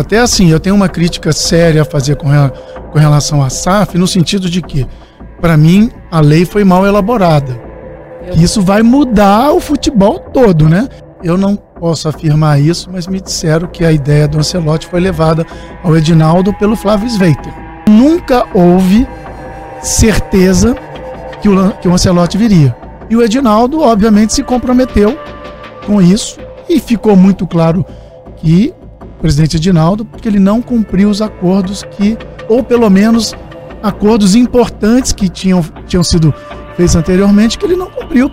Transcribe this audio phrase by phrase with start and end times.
[0.00, 2.28] Até assim, eu tenho uma crítica séria a fazer com,
[2.90, 4.86] com relação à SAF, no sentido de que,
[5.42, 7.60] para mim, a lei foi mal elaborada.
[8.32, 10.88] Que isso vai mudar o futebol todo, né?
[11.22, 15.46] Eu não posso afirmar isso, mas me disseram que a ideia do Ancelotti foi levada
[15.84, 17.52] ao Edinaldo pelo Flávio Sveiter.
[17.86, 19.06] Nunca houve
[19.82, 20.74] certeza
[21.42, 22.74] que o, que o Ancelotti viria.
[23.10, 25.18] E o Edinaldo, obviamente, se comprometeu
[25.86, 27.84] com isso e ficou muito claro
[28.36, 28.72] que
[29.20, 32.16] presidente Edinaldo, porque ele não cumpriu os acordos que,
[32.48, 33.34] ou pelo menos
[33.82, 36.34] acordos importantes que tinham, tinham sido
[36.76, 38.30] feitos anteriormente, que ele não cumpriu.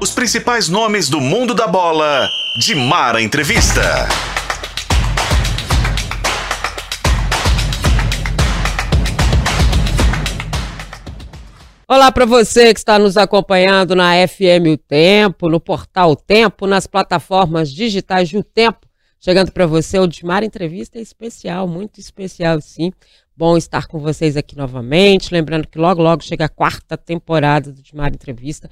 [0.00, 2.28] Os principais nomes do mundo da bola,
[2.60, 3.82] de Mara Entrevista.
[11.86, 16.66] Olá para você que está nos acompanhando na FM O Tempo, no portal o Tempo,
[16.66, 18.78] nas plataformas digitais de O Tempo.
[19.24, 22.92] Chegando para você o Dimar Entrevista especial, muito especial sim.
[23.34, 25.32] Bom estar com vocês aqui novamente.
[25.32, 28.68] Lembrando que logo, logo chega a quarta temporada do Dimar Entrevista,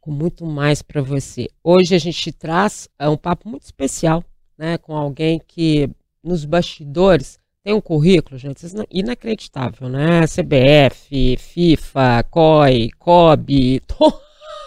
[0.00, 1.48] com muito mais para você.
[1.64, 4.22] Hoje a gente traz é, um papo muito especial,
[4.56, 5.90] né, com alguém que
[6.22, 10.20] nos bastidores tem um currículo, gente, inacreditável, né?
[10.24, 13.82] CBF, FIFA, COI, COB,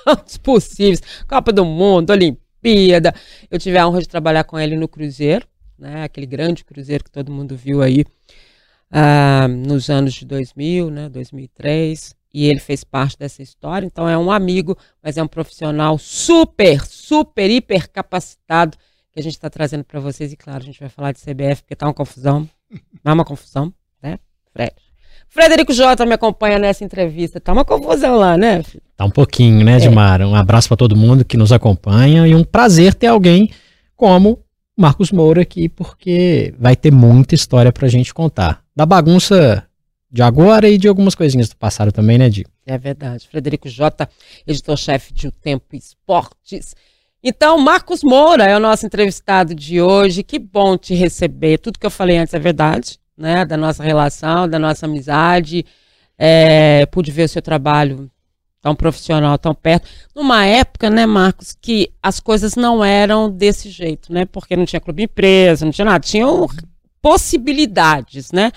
[0.03, 2.42] todos possíveis, Copa do Mundo, Olimpíada.
[3.49, 5.47] Eu tive a honra de trabalhar com ele no Cruzeiro,
[5.77, 6.03] né?
[6.03, 8.05] Aquele grande Cruzeiro que todo mundo viu aí
[8.91, 11.09] uh, nos anos de 2000, né?
[11.09, 12.15] 2003.
[12.33, 16.83] E ele fez parte dessa história, então é um amigo, mas é um profissional super,
[16.83, 18.75] super, hiper capacitado
[19.11, 20.33] que a gente está trazendo para vocês.
[20.33, 22.49] E claro, a gente vai falar de CBF, porque tá uma confusão
[23.03, 24.19] não é uma confusão, né,
[24.51, 24.73] Fred?
[25.27, 27.39] Frederico Jota me acompanha nessa entrevista.
[27.39, 28.61] Tá uma confusão lá, né?
[29.03, 30.21] Tá um pouquinho, né, Edmar?
[30.21, 30.25] É.
[30.25, 33.49] Um abraço para todo mundo que nos acompanha e um prazer ter alguém
[33.97, 34.39] como
[34.77, 38.63] Marcos Moura aqui, porque vai ter muita história pra gente contar.
[38.73, 39.67] Da bagunça
[40.09, 42.45] de agora e de algumas coisinhas do passado também, né, Di?
[42.65, 43.27] É verdade.
[43.27, 44.07] Frederico Jota,
[44.47, 46.73] editor-chefe de O Tempo Esportes.
[47.21, 50.23] Então, Marcos Moura é o nosso entrevistado de hoje.
[50.23, 51.57] Que bom te receber.
[51.57, 53.43] Tudo que eu falei antes é verdade, né?
[53.43, 55.65] Da nossa relação, da nossa amizade.
[56.17, 58.09] É, pude ver o seu trabalho
[58.63, 59.89] tão profissional, tão perto.
[60.15, 64.23] Numa época, né, Marcos, que as coisas não eram desse jeito, né?
[64.23, 65.99] Porque não tinha clube empresa, não tinha nada.
[65.99, 66.47] Tinham
[67.01, 68.53] possibilidades, né?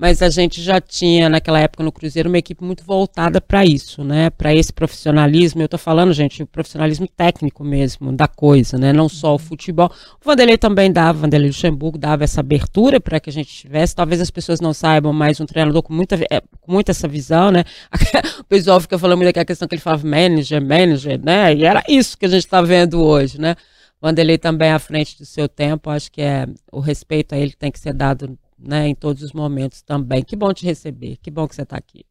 [0.00, 4.02] Mas a gente já tinha naquela época no Cruzeiro uma equipe muito voltada para isso,
[4.02, 4.30] né?
[4.30, 5.60] Para esse profissionalismo.
[5.60, 8.94] Eu estou falando, gente, o profissionalismo técnico mesmo da coisa, né?
[8.94, 9.92] Não só o futebol.
[10.18, 13.94] O Vanderlei também dava, o Vanderlei Luxemburgo dava essa abertura para que a gente tivesse.
[13.94, 17.50] Talvez as pessoas não saibam, mas um treinador com muita, é, com muita essa visão,
[17.50, 17.64] né?
[18.40, 21.54] o pessoal fica falando muito daquela questão que ele falava manager, manager, né?
[21.54, 23.54] E era isso que a gente está vendo hoje, né?
[24.00, 27.52] O Vanderlei também à frente do seu tempo, acho que é o respeito a ele
[27.52, 30.22] tem que ser dado né, em todos os momentos também.
[30.22, 32.04] Que bom te receber, que bom que você está aqui.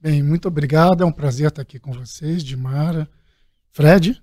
[0.00, 3.08] Bem, muito obrigado, é um prazer estar aqui com vocês, Dimara.
[3.72, 4.22] Fred,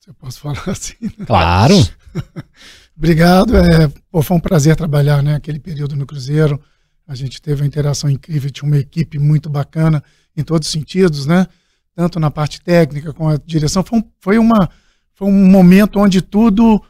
[0.00, 0.96] se eu posso falar assim.
[1.00, 1.24] Né?
[1.26, 1.74] Claro.
[2.96, 6.60] obrigado, é, pô, foi um prazer trabalhar né, aquele período no Cruzeiro.
[7.06, 10.02] A gente teve uma interação incrível, tinha uma equipe muito bacana
[10.36, 11.46] em todos os sentidos, né?
[11.94, 13.82] Tanto na parte técnica como a direção.
[13.82, 14.68] Foi, um, foi, uma,
[15.14, 16.82] foi um momento onde tudo,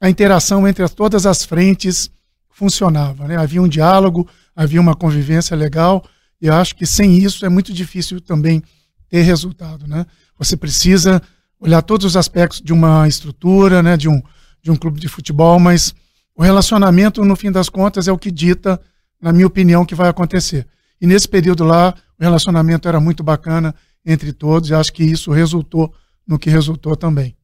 [0.00, 2.10] a interação entre todas as frentes
[2.54, 3.28] funcionava.
[3.28, 3.36] Né?
[3.36, 6.04] Havia um diálogo, havia uma convivência legal,
[6.40, 8.62] e eu acho que sem isso é muito difícil também
[9.08, 9.86] ter resultado.
[9.86, 10.06] Né?
[10.38, 11.20] Você precisa
[11.60, 14.22] olhar todos os aspectos de uma estrutura, né, de, um,
[14.62, 15.94] de um clube de futebol, mas
[16.36, 18.80] o relacionamento, no fim das contas, é o que dita,
[19.20, 20.66] na minha opinião, que vai acontecer.
[21.00, 25.32] E nesse período lá, o relacionamento era muito bacana entre todos, e acho que isso
[25.32, 25.92] resultou
[26.26, 27.34] no que resultou também.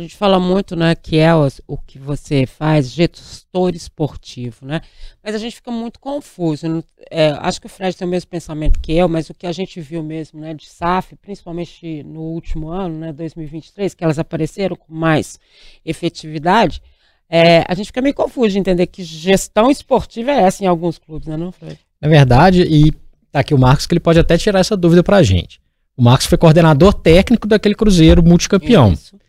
[0.00, 4.80] A gente fala muito, né, que é o, o, que você faz, gestor esportivo, né?
[5.22, 6.82] Mas a gente fica muito confuso.
[7.10, 9.52] É, acho que o Fred tem o mesmo pensamento que eu, mas o que a
[9.52, 14.74] gente viu mesmo, né, de SAF, principalmente no último ano, né, 2023, que elas apareceram
[14.74, 15.38] com mais
[15.84, 16.80] efetividade,
[17.28, 20.96] é, a gente fica meio confuso de entender que gestão esportiva é essa em alguns
[20.96, 21.78] clubes, né, não, Fred?
[22.00, 22.90] É verdade, e
[23.30, 25.60] tá aqui o Marcos que ele pode até tirar essa dúvida pra gente.
[25.94, 28.94] O Marcos foi coordenador técnico daquele Cruzeiro multicampeão.
[28.94, 29.19] Isso.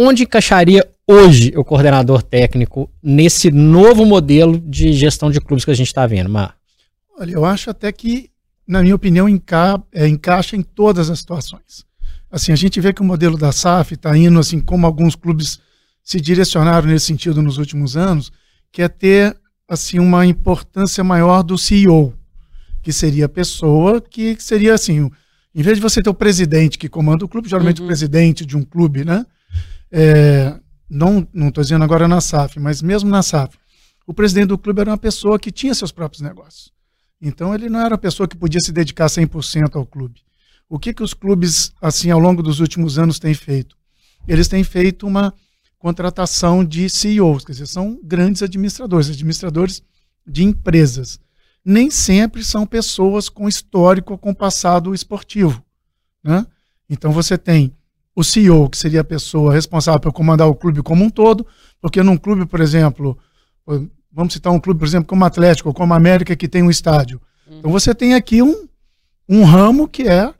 [0.00, 5.74] Onde encaixaria hoje o coordenador técnico nesse novo modelo de gestão de clubes que a
[5.74, 6.56] gente está vendo, Mar?
[7.18, 8.30] Olha, eu acho até que,
[8.64, 11.84] na minha opinião, enca é, encaixa em todas as situações.
[12.30, 15.58] Assim, a gente vê que o modelo da SAF está indo, assim, como alguns clubes
[16.00, 18.30] se direcionaram nesse sentido nos últimos anos,
[18.70, 19.36] que é ter,
[19.66, 22.14] assim, uma importância maior do CEO,
[22.84, 25.10] que seria a pessoa que seria, assim,
[25.52, 27.86] em vez de você ter o presidente que comanda o clube, geralmente uhum.
[27.86, 29.26] o presidente de um clube, né?
[29.90, 30.58] É,
[30.88, 33.56] não estou dizendo agora na SAF, mas mesmo na SAF,
[34.06, 36.72] o presidente do clube era uma pessoa que tinha seus próprios negócios.
[37.20, 40.22] Então ele não era uma pessoa que podia se dedicar 100% ao clube.
[40.68, 43.76] O que, que os clubes, assim, ao longo dos últimos anos têm feito?
[44.26, 45.32] Eles têm feito uma
[45.78, 49.82] contratação de CEOs, quer dizer, são grandes administradores, administradores
[50.26, 51.18] de empresas.
[51.64, 55.62] Nem sempre são pessoas com histórico ou com passado esportivo.
[56.22, 56.46] Né?
[56.88, 57.74] Então você tem
[58.18, 61.46] o CEO, que seria a pessoa responsável por comandar o clube como um todo,
[61.80, 63.16] porque num clube, por exemplo,
[64.10, 67.20] vamos citar um clube, por exemplo, como Atlético ou como América, que tem um estádio.
[67.48, 68.66] Então você tem aqui um,
[69.28, 70.34] um ramo que é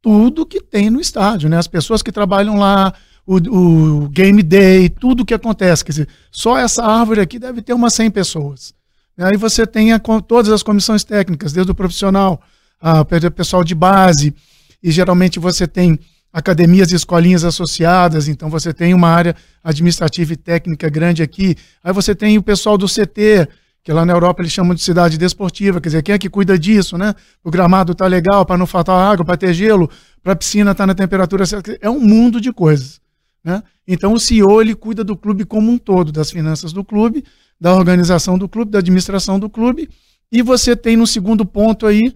[0.00, 1.56] tudo que tem no estádio, né?
[1.56, 2.94] As pessoas que trabalham lá,
[3.26, 5.84] o, o, game day, tudo que acontece.
[5.84, 8.72] Quer dizer, só essa árvore aqui deve ter umas 100 pessoas.
[9.18, 12.40] E aí você tem a, todas as comissões técnicas, desde o profissional,
[12.80, 14.32] a, o pessoal de base,
[14.80, 15.98] e geralmente você tem
[16.32, 19.34] academias e escolinhas associadas, então você tem uma área
[19.64, 21.56] administrativa e técnica grande aqui.
[21.82, 23.48] Aí você tem o pessoal do CT,
[23.82, 26.58] que lá na Europa eles chamam de cidade desportiva, quer dizer, quem é que cuida
[26.58, 27.14] disso, né?
[27.42, 29.88] O gramado tá legal para não faltar água, para ter gelo,
[30.22, 31.78] para a piscina estar tá na temperatura certa.
[31.80, 33.00] É um mundo de coisas.
[33.44, 33.62] Né?
[33.86, 37.24] Então o CEO ele cuida do clube como um todo, das finanças do clube,
[37.60, 39.88] da organização do clube, da administração do clube,
[40.32, 42.12] e você tem no segundo ponto aí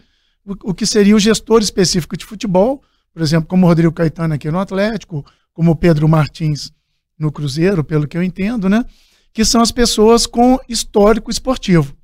[0.65, 4.51] o que seria o gestor específico de futebol, por exemplo, como o Rodrigo Caetano aqui
[4.51, 6.73] no Atlético, como o Pedro Martins
[7.19, 8.85] no Cruzeiro, pelo que eu entendo, né?
[9.33, 11.95] Que são as pessoas com histórico esportivo,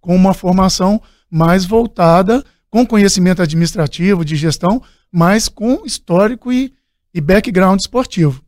[0.00, 6.74] com uma formação mais voltada, com conhecimento administrativo, de gestão, mas com histórico e,
[7.14, 8.42] e background esportivo.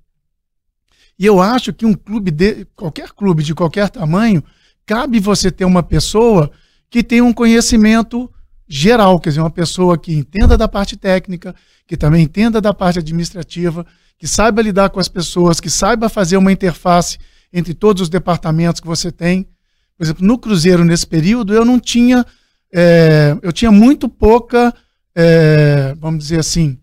[1.19, 4.43] E eu acho que um clube, de, qualquer clube de qualquer tamanho,
[4.87, 6.51] cabe você ter uma pessoa
[6.89, 8.31] que tenha um conhecimento
[8.69, 11.55] geral, quer dizer, uma pessoa que entenda da parte técnica,
[11.87, 13.87] que também entenda da parte administrativa,
[14.19, 17.19] que saiba lidar com as pessoas, que saiba fazer uma interface
[17.53, 19.49] entre todos os departamentos que você tem.
[19.97, 22.25] Por exemplo, no Cruzeiro, nesse período, eu não tinha.
[22.73, 24.75] É, eu tinha muito pouca,
[25.15, 26.79] é, vamos dizer assim,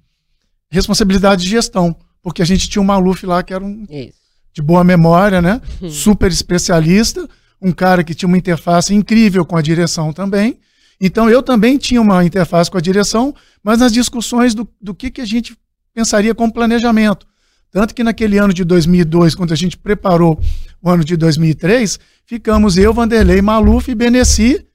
[0.69, 3.85] responsabilidade de gestão, porque a gente tinha um Maluf lá que era um.
[3.89, 5.61] Isso de boa memória, né?
[5.91, 7.27] Super especialista,
[7.61, 10.57] um cara que tinha uma interface incrível com a direção também.
[11.00, 13.33] Então eu também tinha uma interface com a direção,
[13.63, 15.57] mas nas discussões do, do que, que a gente
[15.94, 17.27] pensaria como planejamento.
[17.71, 20.39] Tanto que naquele ano de 2002, quando a gente preparou
[20.81, 24.65] o ano de 2003, ficamos eu, Vanderlei, Maluf e Beneci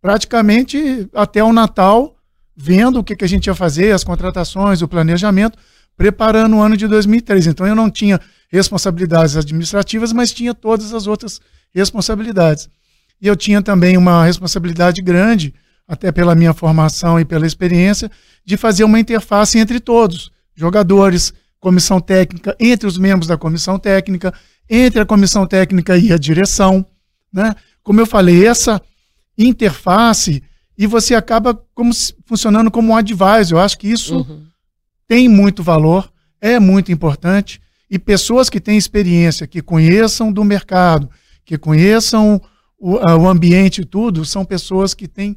[0.00, 2.16] praticamente até o Natal,
[2.56, 5.58] vendo o que, que a gente ia fazer, as contratações, o planejamento,
[5.96, 7.46] preparando o ano de 2003.
[7.46, 11.40] Então eu não tinha responsabilidades administrativas, mas tinha todas as outras
[11.74, 12.68] responsabilidades.
[13.20, 15.54] E eu tinha também uma responsabilidade grande,
[15.90, 18.08] até pela minha formação e pela experiência,
[18.44, 24.32] de fazer uma interface entre todos, jogadores, comissão técnica, entre os membros da comissão técnica,
[24.68, 26.86] entre a comissão técnica e a direção,
[27.32, 27.56] né?
[27.82, 28.80] Como eu falei, essa
[29.36, 30.44] interface
[30.78, 31.90] e você acaba como
[32.24, 33.58] funcionando como um advisor.
[33.58, 34.46] Eu acho que isso uhum.
[35.08, 36.08] tem muito valor,
[36.40, 37.60] é muito importante
[37.90, 41.10] e pessoas que têm experiência, que conheçam do mercado,
[41.44, 42.40] que conheçam
[42.78, 45.36] o, o ambiente e tudo, são pessoas que têm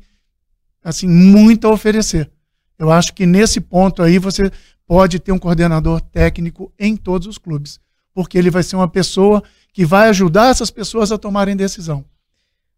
[0.83, 2.29] assim muito a oferecer.
[2.77, 4.51] Eu acho que nesse ponto aí você
[4.85, 7.79] pode ter um coordenador técnico em todos os clubes,
[8.13, 12.03] porque ele vai ser uma pessoa que vai ajudar essas pessoas a tomarem decisão.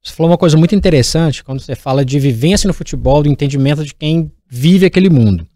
[0.02, 3.84] Você falou uma coisa muito interessante quando você fala de vivência no futebol, do entendimento
[3.84, 5.48] de quem vive aquele mundo.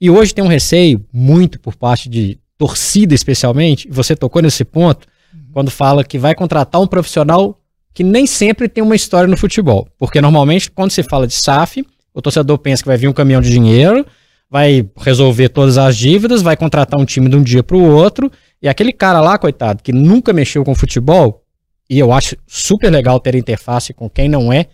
[0.00, 5.06] E hoje tem um receio muito por parte de torcida especialmente, você tocou nesse ponto,
[5.52, 7.60] quando fala que vai contratar um profissional
[7.94, 9.88] que nem sempre tem uma história no futebol.
[9.98, 11.84] Porque normalmente, quando se fala de SAF,
[12.14, 14.06] o torcedor pensa que vai vir um caminhão de dinheiro,
[14.50, 18.30] vai resolver todas as dívidas, vai contratar um time de um dia para o outro,
[18.60, 21.42] e aquele cara lá, coitado, que nunca mexeu com futebol,
[21.88, 24.66] e eu acho super legal ter interface com quem não é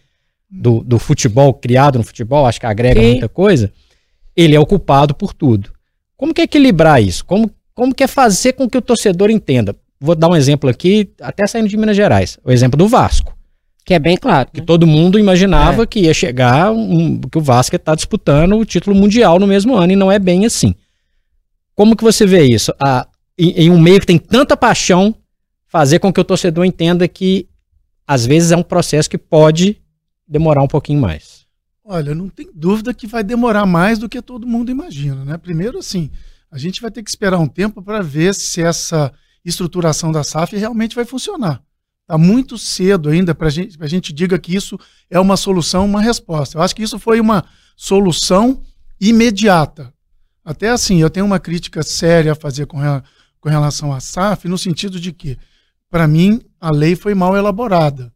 [0.50, 3.10] do, do futebol, criado no futebol, acho que agrega Sim.
[3.10, 3.72] muita coisa,
[4.36, 5.70] ele é o culpado por tudo.
[6.16, 7.24] Como que é equilibrar isso?
[7.24, 9.72] Como como que é fazer com que o torcedor entenda?
[10.00, 13.36] Vou dar um exemplo aqui, até saindo de Minas Gerais, o exemplo do Vasco.
[13.84, 14.50] Que é bem claro.
[14.52, 14.66] Que né?
[14.66, 15.86] todo mundo imaginava é.
[15.86, 19.92] que ia chegar, um, que o Vasco está disputando o título mundial no mesmo ano,
[19.92, 20.74] e não é bem assim.
[21.74, 22.72] Como que você vê isso?
[22.78, 25.14] A, em, em um meio que tem tanta paixão,
[25.66, 27.48] fazer com que o torcedor entenda que
[28.06, 29.80] às vezes é um processo que pode
[30.26, 31.46] demorar um pouquinho mais.
[31.84, 35.38] Olha, não tem dúvida que vai demorar mais do que todo mundo imagina, né?
[35.38, 36.10] Primeiro, assim,
[36.50, 39.12] a gente vai ter que esperar um tempo para ver se essa
[39.44, 41.62] estruturação da SAF realmente vai funcionar.
[42.02, 44.78] Está muito cedo ainda para gente, a gente diga que isso
[45.10, 46.56] é uma solução, uma resposta.
[46.56, 47.44] Eu acho que isso foi uma
[47.76, 48.62] solução
[49.00, 49.92] imediata.
[50.44, 52.78] Até assim, eu tenho uma crítica séria a fazer com,
[53.40, 55.36] com relação à SAF, no sentido de que,
[55.90, 58.12] para mim, a lei foi mal elaborada.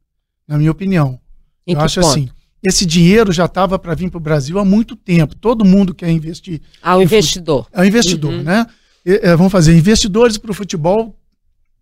[0.48, 1.18] na minha opinião.
[1.66, 2.10] Em eu acho ponto?
[2.10, 2.28] assim,
[2.62, 5.34] esse dinheiro já estava para vir para o Brasil há muito tempo.
[5.36, 6.60] Todo mundo quer investir.
[6.82, 7.66] Ao investidor.
[7.72, 8.42] É o investidor, Uhum.
[8.42, 8.66] né?
[9.04, 11.18] É, vamos fazer investidores para o futebol.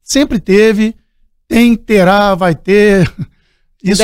[0.02, 0.94] Sempre teve,
[1.46, 3.12] tem, terá, vai ter.
[3.82, 4.02] Isso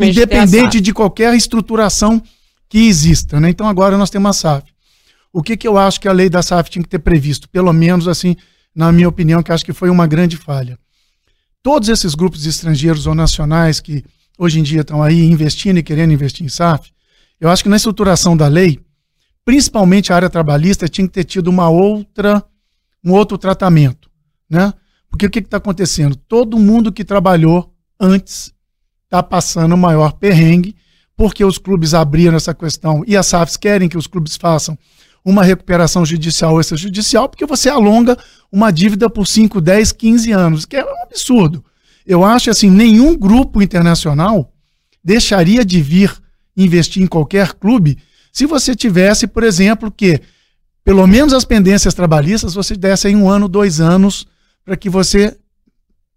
[0.00, 0.80] independente SAF.
[0.80, 2.22] de qualquer estruturação
[2.68, 3.50] que exista, né?
[3.50, 4.72] Então agora nós temos a SAF.
[5.32, 7.48] O que, que eu acho que a lei da SAF tinha que ter previsto?
[7.48, 8.36] Pelo menos assim,
[8.74, 10.78] na minha opinião, que acho que foi uma grande falha.
[11.62, 14.04] Todos esses grupos estrangeiros ou nacionais que
[14.38, 16.90] hoje em dia estão aí investindo e querendo investir em SAF,
[17.40, 18.80] eu acho que na estruturação da lei,
[19.44, 22.42] principalmente a área trabalhista, tinha que ter tido uma outra,
[23.08, 24.10] um outro tratamento,
[24.48, 24.72] né?
[25.10, 26.14] Porque o que está acontecendo?
[26.14, 28.52] Todo mundo que trabalhou antes
[29.04, 30.76] está passando o maior perrengue,
[31.16, 34.78] porque os clubes abriram essa questão e as SAFs querem que os clubes façam
[35.24, 38.16] uma recuperação judicial ou extrajudicial, porque você alonga
[38.52, 41.64] uma dívida por 5, 10, 15 anos, que é um absurdo.
[42.06, 44.52] Eu acho assim, nenhum grupo internacional
[45.02, 46.14] deixaria de vir
[46.56, 47.98] investir em qualquer clube
[48.32, 50.20] se você tivesse, por exemplo, que
[50.88, 54.26] pelo menos as pendências trabalhistas você desse em um ano, dois anos,
[54.64, 55.36] para que você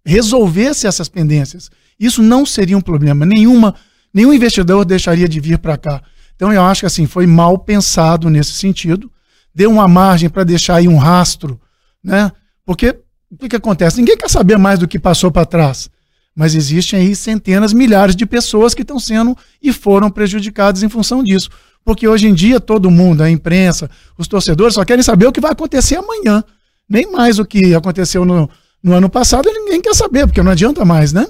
[0.05, 1.69] resolvesse essas pendências.
[1.99, 3.25] Isso não seria um problema.
[3.25, 3.75] Nenhuma,
[4.13, 6.01] nenhum investidor deixaria de vir para cá.
[6.37, 9.11] Então eu acho que assim foi mal pensado nesse sentido.
[9.53, 11.59] Deu uma margem para deixar aí um rastro,
[12.01, 12.31] né?
[12.65, 12.97] Porque
[13.29, 13.97] o que acontece?
[13.97, 15.89] Ninguém quer saber mais do que passou para trás.
[16.33, 21.21] Mas existem aí centenas, milhares de pessoas que estão sendo e foram prejudicadas em função
[21.21, 21.49] disso.
[21.83, 25.41] Porque hoje em dia todo mundo, a imprensa, os torcedores, só querem saber o que
[25.41, 26.43] vai acontecer amanhã.
[26.87, 28.49] Nem mais o que aconteceu no,
[28.83, 31.27] no ano passado, ninguém quer saber, porque não adianta mais, né?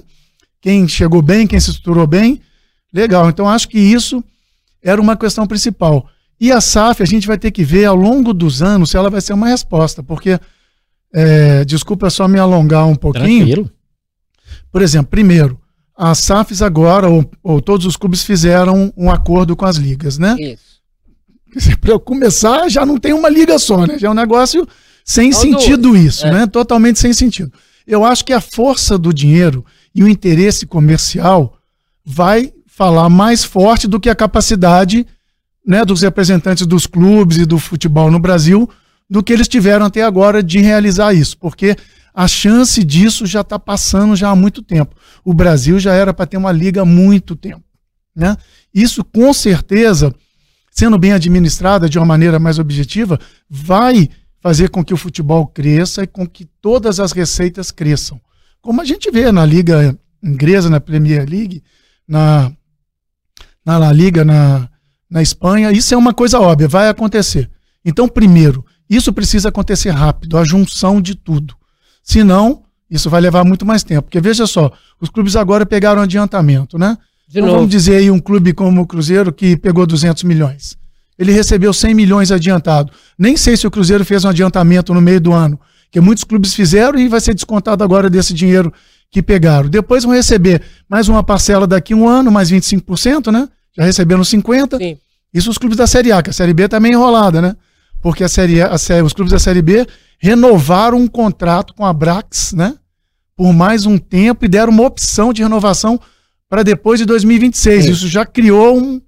[0.60, 2.41] Quem chegou bem, quem se estruturou bem,
[2.93, 3.29] legal.
[3.29, 4.24] Então acho que isso
[4.81, 6.08] era uma questão principal.
[6.39, 9.10] E a SAF, a gente vai ter que ver ao longo dos anos se ela
[9.10, 10.39] vai ser uma resposta, porque,
[11.13, 13.46] é, desculpa só me alongar um pouquinho.
[13.46, 13.72] Tranquilo.
[14.72, 15.60] Por exemplo, primeiro,
[16.03, 20.36] as SAFs agora, ou, ou todos os clubes fizeram um acordo com as ligas, né?
[20.39, 20.81] Isso.
[21.79, 24.00] Para começar, já não tem uma liga só, né?
[24.00, 24.67] Já é um negócio
[25.05, 26.31] sem São sentido isso, É.
[26.31, 26.48] né?
[26.48, 27.53] Totalmente sem sentido.
[27.86, 31.55] Eu acho que a força do dinheiro e o interesse comercial
[32.03, 35.05] vai falar mais forte do que a capacidade
[35.63, 38.67] né, dos representantes dos clubes e do futebol no Brasil
[39.08, 41.75] do que eles tiveram até agora de realizar isso, porque
[42.13, 44.96] a chance disso já está passando já há muito tempo.
[45.24, 47.63] O Brasil já era para ter uma liga há muito tempo.
[48.15, 48.36] Né?
[48.74, 50.13] Isso, com certeza,
[50.72, 54.10] sendo bem administrada de uma maneira mais objetiva, vai
[54.41, 58.20] fazer com que o futebol cresça e com que todas as receitas cresçam.
[58.62, 61.63] Como a gente vê na Liga Inglesa, na Premier League,
[62.08, 62.51] na,
[63.65, 64.70] na La Liga, na,
[65.10, 67.50] na Espanha, isso é uma coisa óbvia, vai acontecer.
[67.84, 71.56] Então, primeiro, isso precisa acontecer rápido, a junção de tudo.
[72.03, 74.03] Senão, isso vai levar muito mais tempo.
[74.03, 76.98] Porque veja só, os clubes agora pegaram adiantamento, né?
[77.27, 77.58] De então, novo.
[77.60, 80.77] vamos dizer aí um clube como o Cruzeiro que pegou 200 milhões.
[81.17, 82.91] Ele recebeu 100 milhões adiantado.
[83.17, 85.60] Nem sei se o Cruzeiro fez um adiantamento no meio do ano,
[85.91, 88.74] que muitos clubes fizeram e vai ser descontado agora desse dinheiro
[89.10, 89.70] que pegaram.
[89.70, 93.48] Depois vão receber mais uma parcela daqui a um ano, mais 25%, né?
[93.77, 94.77] Já receberam 50%.
[94.77, 94.98] Sim.
[95.34, 97.55] Isso os clubes da Série A, que a Série B também é enrolada, né?
[98.01, 99.86] Porque a série a série- os clubes da Série B
[100.22, 102.75] renovaram um contrato com a Brax, né?
[103.36, 106.00] Por mais um tempo e deram uma opção de renovação
[106.48, 107.86] para depois de 2026.
[107.86, 107.92] Sim.
[107.92, 109.01] Isso já criou um,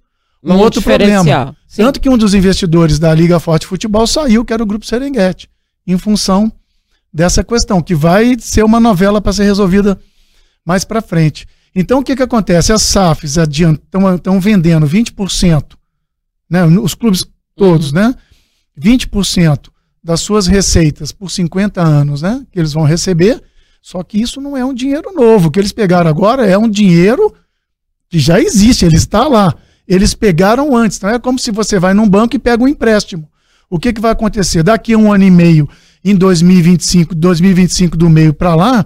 [0.44, 1.56] um Um outro problema.
[1.68, 1.84] Sim.
[1.84, 5.48] Tanto que um dos investidores da Liga Forte Futebol saiu, que era o Grupo Serengeti,
[5.86, 6.52] em função
[7.14, 10.00] dessa questão, que vai ser uma novela para ser resolvida
[10.66, 11.46] mais para frente.
[11.76, 12.74] Então, o que, que acontece?
[12.74, 15.64] As SAFs estão vendendo 20%,
[16.50, 17.24] né, os clubes
[17.56, 18.16] todos, né?
[18.80, 19.73] 20%
[20.04, 22.46] das suas receitas por 50 anos, né?
[22.52, 23.42] Que eles vão receber.
[23.82, 25.48] Só que isso não é um dinheiro novo.
[25.48, 27.34] O que eles pegaram agora é um dinheiro
[28.10, 29.56] que já existe, ele está lá.
[29.88, 31.00] Eles pegaram antes.
[31.00, 33.30] Não é como se você vai num banco e pega um empréstimo.
[33.70, 34.62] O que, que vai acontecer?
[34.62, 35.68] Daqui a um ano e meio,
[36.04, 38.86] em 2025, 2025 do meio para lá,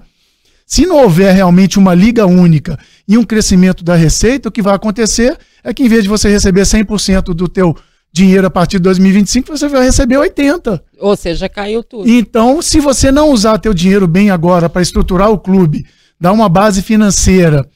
[0.66, 4.76] se não houver realmente uma liga única e um crescimento da receita, o que vai
[4.76, 7.76] acontecer é que em vez de você receber 100% do teu
[8.12, 10.82] dinheiro a partir de 2025, você vai receber 80%.
[11.00, 12.10] Ou seja, caiu tudo.
[12.10, 15.86] Então, se você não usar teu dinheiro bem agora para estruturar o clube,
[16.20, 17.68] dar uma base financeira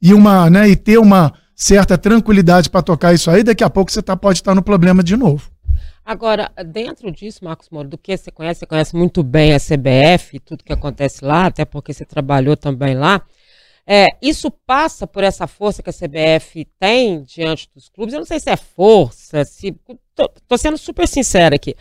[0.00, 3.92] e uma, né, e ter uma certa tranquilidade para tocar isso aí, daqui a pouco
[3.92, 5.50] você tá, pode estar no problema de novo.
[6.04, 10.40] Agora, dentro disso, Marcos Moro, do que você conhece, você conhece muito bem a CBF,
[10.40, 13.22] tudo que acontece lá, até porque você trabalhou também lá.
[13.86, 18.14] É, isso passa por essa força que a CBF tem diante dos clubes.
[18.14, 19.72] Eu não sei se é força, se.
[20.14, 21.74] Tô, tô sendo super sincera aqui.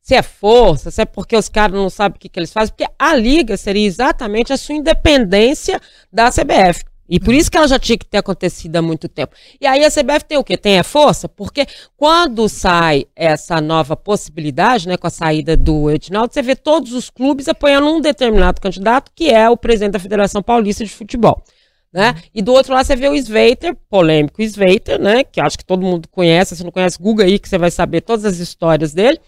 [0.00, 2.74] Se é força, se é porque os caras não sabem o que, que eles fazem,
[2.74, 5.80] porque a liga seria exatamente a sua independência
[6.12, 6.84] da CBF.
[7.08, 9.34] E por isso que ela já tinha que ter acontecido há muito tempo.
[9.60, 10.56] E aí a CBF tem o quê?
[10.56, 11.28] Tem a força?
[11.28, 16.92] Porque quando sai essa nova possibilidade, né, com a saída do Edinaldo, você vê todos
[16.92, 21.42] os clubes apoiando um determinado candidato, que é o presidente da Federação Paulista de Futebol.
[21.90, 22.14] Né?
[22.34, 25.24] E do outro lado você vê o Sveiter, polêmico Sveiter, né?
[25.24, 28.02] Que acho que todo mundo conhece, se não conhece, Google aí que você vai saber
[28.02, 29.18] todas as histórias dele.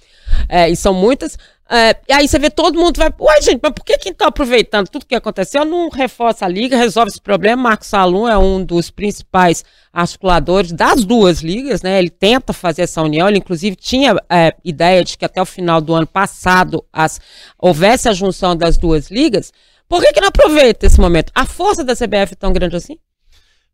[0.47, 1.39] É, e são muitas.
[1.73, 3.11] É, e aí você vê todo mundo vai.
[3.19, 6.77] Uai, gente, mas por que quem está aproveitando tudo que aconteceu não reforça a liga,
[6.77, 7.63] resolve esse problema?
[7.63, 11.99] Marcos Salum é um dos principais articuladores das duas ligas, né?
[11.99, 15.81] Ele tenta fazer essa união, ele inclusive tinha é, ideia de que até o final
[15.81, 17.21] do ano passado as,
[17.59, 19.51] houvesse a junção das duas ligas.
[19.91, 21.33] Por que, que não aproveita esse momento?
[21.35, 22.97] A força da CBF é tão grande assim?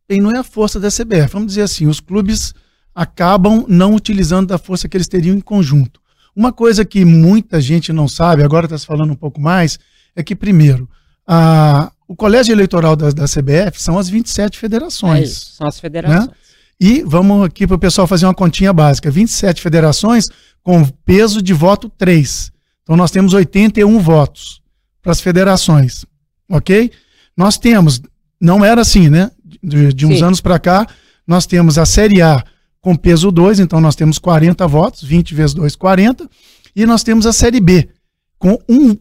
[0.08, 1.30] E não é a força da CBF.
[1.30, 2.54] Vamos dizer assim, os clubes
[2.94, 6.00] acabam não utilizando da força que eles teriam em conjunto.
[6.34, 9.78] Uma coisa que muita gente não sabe, agora está se falando um pouco mais,
[10.14, 10.88] é que, primeiro,
[11.26, 15.20] a, o colégio eleitoral da, da CBF são as 27 federações.
[15.20, 16.28] É isso, são as federações.
[16.28, 16.34] Né?
[16.80, 20.24] E vamos aqui para o pessoal fazer uma continha básica: 27 federações
[20.62, 22.50] com peso de voto 3.
[22.82, 24.64] Então nós temos 81 votos
[25.06, 26.04] para as federações,
[26.50, 26.90] ok?
[27.36, 28.02] Nós temos,
[28.40, 29.30] não era assim, né?
[29.62, 30.24] De, de uns Sim.
[30.24, 30.84] anos para cá,
[31.24, 32.42] nós temos a Série A
[32.80, 36.28] com peso 2, então nós temos 40 votos, 20 vezes 2, 40,
[36.74, 37.88] e nós temos a Série B
[38.36, 38.96] com um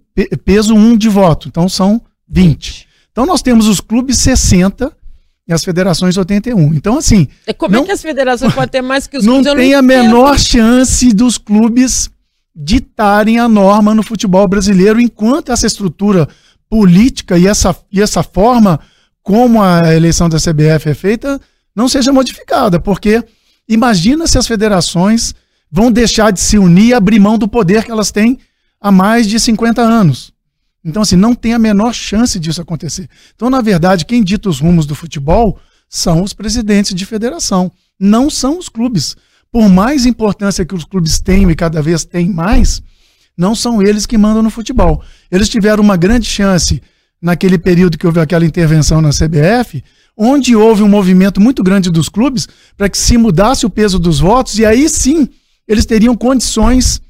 [0.46, 2.88] peso 1 um de voto, então são 20.
[3.12, 4.96] Então nós temos os clubes 60
[5.48, 6.72] e as federações 81.
[6.76, 7.28] Então, assim.
[7.48, 9.54] E como é não, é que as federações podem ter mais que os não clubes?
[9.54, 12.12] Tem não tem a menor chance dos clubes
[12.56, 16.28] ditarem a norma no futebol brasileiro, enquanto essa estrutura
[16.70, 18.80] política e essa, e essa forma
[19.22, 21.42] como a eleição da CBF é feita
[21.76, 23.24] não seja modificada, porque
[23.68, 25.34] imagina se as federações
[25.70, 28.40] vão deixar de se unir e abrir mão do poder que elas têm
[28.80, 30.32] há mais de 50 anos.
[30.84, 33.10] Então, assim, não tem a menor chance disso acontecer.
[33.36, 35.60] Então, na verdade, quem dita os rumos do futebol
[35.90, 39.18] são os presidentes de federação, não são os clubes
[39.56, 42.84] por mais importância que os clubes tenham e cada vez têm mais,
[43.38, 45.02] não são eles que mandam no futebol.
[45.32, 46.82] Eles tiveram uma grande chance
[47.22, 49.82] naquele período que houve aquela intervenção na CBF,
[50.18, 54.20] onde houve um movimento muito grande dos clubes para que se mudasse o peso dos
[54.20, 55.30] votos e aí sim
[55.66, 57.02] eles teriam condições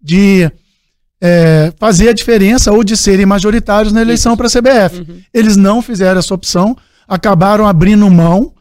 [0.00, 0.48] de
[1.20, 5.00] é, fazer a diferença ou de serem majoritários na eleição para a CBF.
[5.00, 5.20] Uhum.
[5.34, 6.76] Eles não fizeram essa opção,
[7.08, 8.52] acabaram abrindo mão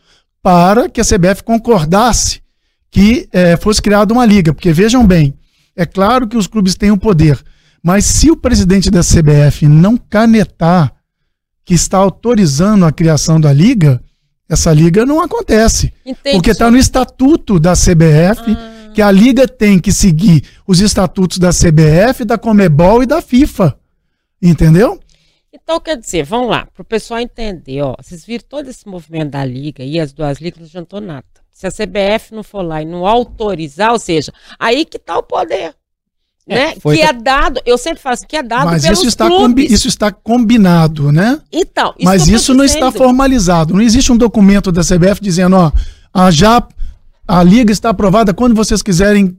[0.41, 2.46] para que a CBF concordasse
[2.89, 4.53] que é, fosse criada uma liga.
[4.53, 5.33] Porque vejam bem,
[5.75, 7.41] é claro que os clubes têm o poder,
[7.83, 10.93] mas se o presidente da CBF não canetar
[11.63, 14.01] que está autorizando a criação da liga,
[14.49, 15.93] essa liga não acontece.
[16.05, 16.35] Entendi.
[16.35, 18.91] Porque está no estatuto da CBF ah.
[18.93, 23.77] que a liga tem que seguir os estatutos da CBF, da Comebol e da FIFA.
[24.41, 24.99] Entendeu?
[25.51, 29.31] Então, quer dizer, vamos lá, para o pessoal entender, ó, vocês viram todo esse movimento
[29.31, 31.25] da liga e as duas ligas não adiantou nada.
[31.57, 35.23] Se a CBF não for lá e não autorizar, ou seja, aí que está o
[35.23, 35.73] poder.
[36.47, 36.75] É, né?
[36.75, 39.71] Que é dado, eu sempre falo assim, que é dado Mas pelos isso está, clubes.
[39.71, 41.41] isso está combinado, né?
[41.51, 43.73] Então, isso Mas isso não está formalizado.
[43.73, 45.71] Não existe um documento da CBF dizendo, ó,
[46.13, 46.61] a, já
[47.27, 49.35] a liga está aprovada quando vocês quiserem.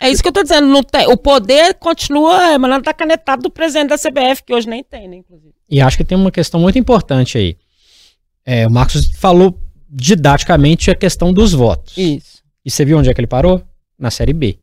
[0.00, 0.82] É isso que eu estou dizendo.
[0.82, 5.06] Tem, o poder continua emanando da canetada do presidente da CBF, que hoje nem tem,
[5.06, 5.54] né, inclusive.
[5.70, 7.56] E acho que tem uma questão muito importante aí.
[8.44, 9.56] É, o Marcos falou
[9.98, 11.96] didaticamente a questão dos votos.
[11.96, 12.42] Isso.
[12.62, 13.62] E você viu onde é que ele parou?
[13.98, 14.58] Na Série B.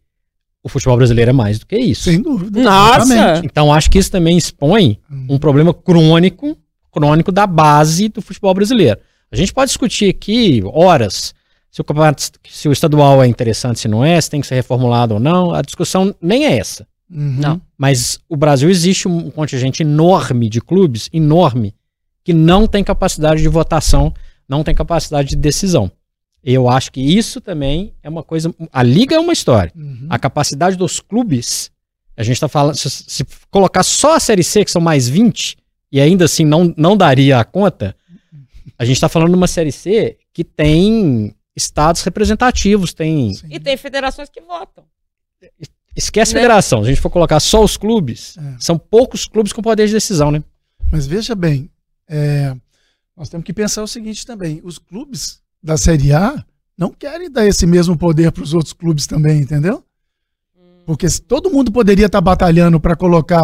[0.61, 2.03] O futebol brasileiro é mais do que isso.
[2.03, 2.61] Sem dúvida.
[2.61, 3.41] Nossa!
[3.43, 6.55] Então acho que isso também expõe um problema crônico,
[6.91, 8.99] crônico da base do futebol brasileiro.
[9.31, 11.33] A gente pode discutir aqui horas
[11.71, 11.85] se o,
[12.47, 15.51] se o estadual é interessante, se não é, se tem que ser reformulado ou não.
[15.51, 16.85] A discussão nem é essa.
[17.09, 17.37] Uhum.
[17.39, 17.61] Não.
[17.75, 21.73] Mas o Brasil existe um contingente enorme de clubes, enorme,
[22.23, 24.13] que não tem capacidade de votação
[24.47, 25.91] não tem capacidade de decisão.
[26.43, 28.53] Eu acho que isso também é uma coisa.
[28.71, 29.71] A liga é uma história.
[29.75, 30.07] Uhum.
[30.09, 31.71] A capacidade dos clubes,
[32.17, 32.75] a gente está falando.
[32.75, 35.57] Se, se, colocar só a Série C, que são mais 20,
[35.91, 37.95] e ainda assim não, não daria a conta,
[38.77, 43.33] a gente está falando de uma Série C que tem estados representativos, tem.
[43.33, 43.47] Sim.
[43.49, 44.83] E tem federações que votam.
[45.95, 46.41] Esquece né?
[46.41, 46.81] federação.
[46.81, 48.55] Se a gente for colocar só os clubes, é.
[48.59, 50.43] são poucos clubes com poder de decisão, né?
[50.91, 51.69] Mas veja bem,
[52.09, 52.55] é,
[53.15, 56.43] nós temos que pensar o seguinte também: os clubes da Série A
[56.77, 59.83] não querem dar esse mesmo poder para os outros clubes também, entendeu?
[60.85, 63.41] Porque todo mundo poderia estar tá batalhando para colocar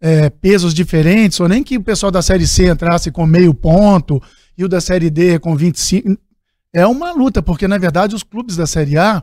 [0.00, 4.22] é, pesos diferentes, ou nem que o pessoal da Série C entrasse com meio ponto
[4.56, 6.16] e o da Série D com 25.
[6.72, 9.22] É uma luta, porque na verdade os clubes da Série A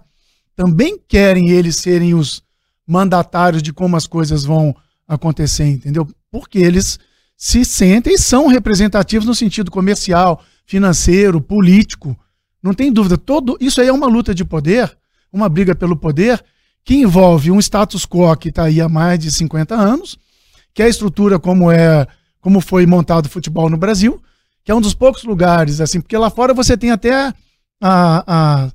[0.56, 2.43] também querem eles serem os
[2.86, 4.76] mandatários de como as coisas vão
[5.08, 6.08] acontecer, entendeu?
[6.30, 7.00] Porque eles
[7.38, 12.17] se sentem e são representativos no sentido comercial, financeiro, político.
[12.62, 13.15] Não tem dúvida.
[13.15, 14.97] Todo, isso aí é uma luta de poder,
[15.32, 16.43] uma briga pelo poder,
[16.84, 20.17] que envolve um status quo que está aí há mais de 50 anos,
[20.73, 22.08] que é a estrutura como é
[22.39, 24.21] como foi montado o futebol no Brasil,
[24.63, 27.34] que é um dos poucos lugares, assim, porque lá fora você tem até
[27.82, 28.71] a, a,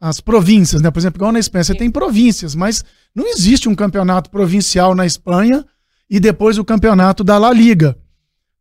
[0.00, 0.92] as províncias, né?
[0.92, 5.04] Por exemplo, igual na Espanha, você tem províncias, mas não existe um campeonato provincial na
[5.04, 5.64] Espanha
[6.10, 7.96] e depois o campeonato da La Liga.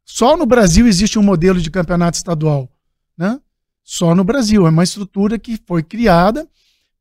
[0.06, 2.72] Só no Brasil existe um modelo de campeonato estadual,
[3.18, 3.40] né?
[3.84, 4.68] Só no Brasil.
[4.68, 6.48] É uma estrutura que foi criada,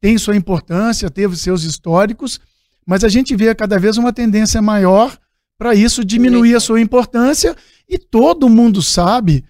[0.01, 2.41] tem sua importância, teve seus históricos,
[2.87, 5.15] mas a gente vê cada vez uma tendência maior
[5.59, 7.55] para isso diminuir a sua importância
[7.87, 9.45] e todo mundo sabe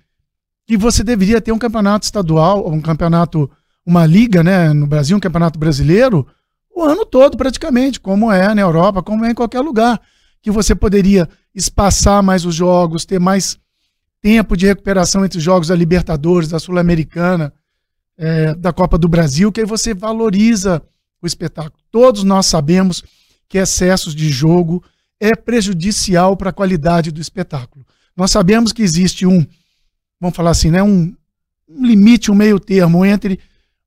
[0.66, 3.50] que você deveria ter um campeonato estadual, um campeonato,
[3.86, 6.26] uma liga, né, no Brasil, um campeonato brasileiro,
[6.74, 10.00] o ano todo praticamente, como é na Europa, como é em qualquer lugar,
[10.42, 13.58] que você poderia espaçar mais os jogos, ter mais
[14.20, 17.52] tempo de recuperação entre os jogos da Libertadores, da Sul-Americana,
[18.16, 20.82] é, da Copa do Brasil, que aí você valoriza
[21.22, 21.82] o espetáculo.
[21.90, 23.02] Todos nós sabemos
[23.48, 24.82] que excessos de jogo
[25.20, 27.84] é prejudicial para a qualidade do espetáculo.
[28.16, 29.46] Nós sabemos que existe um,
[30.20, 31.14] vamos falar assim, né, um,
[31.68, 33.38] um limite, um meio termo entre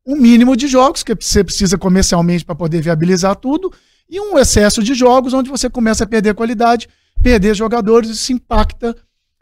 [0.05, 3.71] um mínimo de jogos que você precisa comercialmente para poder viabilizar tudo
[4.11, 6.89] e um excesso de jogos onde você começa a perder qualidade,
[7.23, 8.93] perder jogadores, isso impacta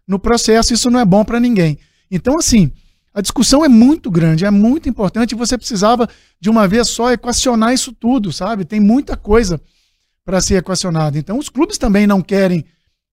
[0.08, 1.80] no processo, isso não é bom para ninguém.
[2.12, 2.72] Então, assim,
[3.12, 6.08] a discussão é muito grande, é muito importante, você precisava
[6.40, 8.64] de uma vez só equacionar isso tudo, sabe?
[8.64, 9.60] Tem muita coisa
[10.24, 11.18] para ser equacionada.
[11.18, 12.64] Então, os clubes também não querem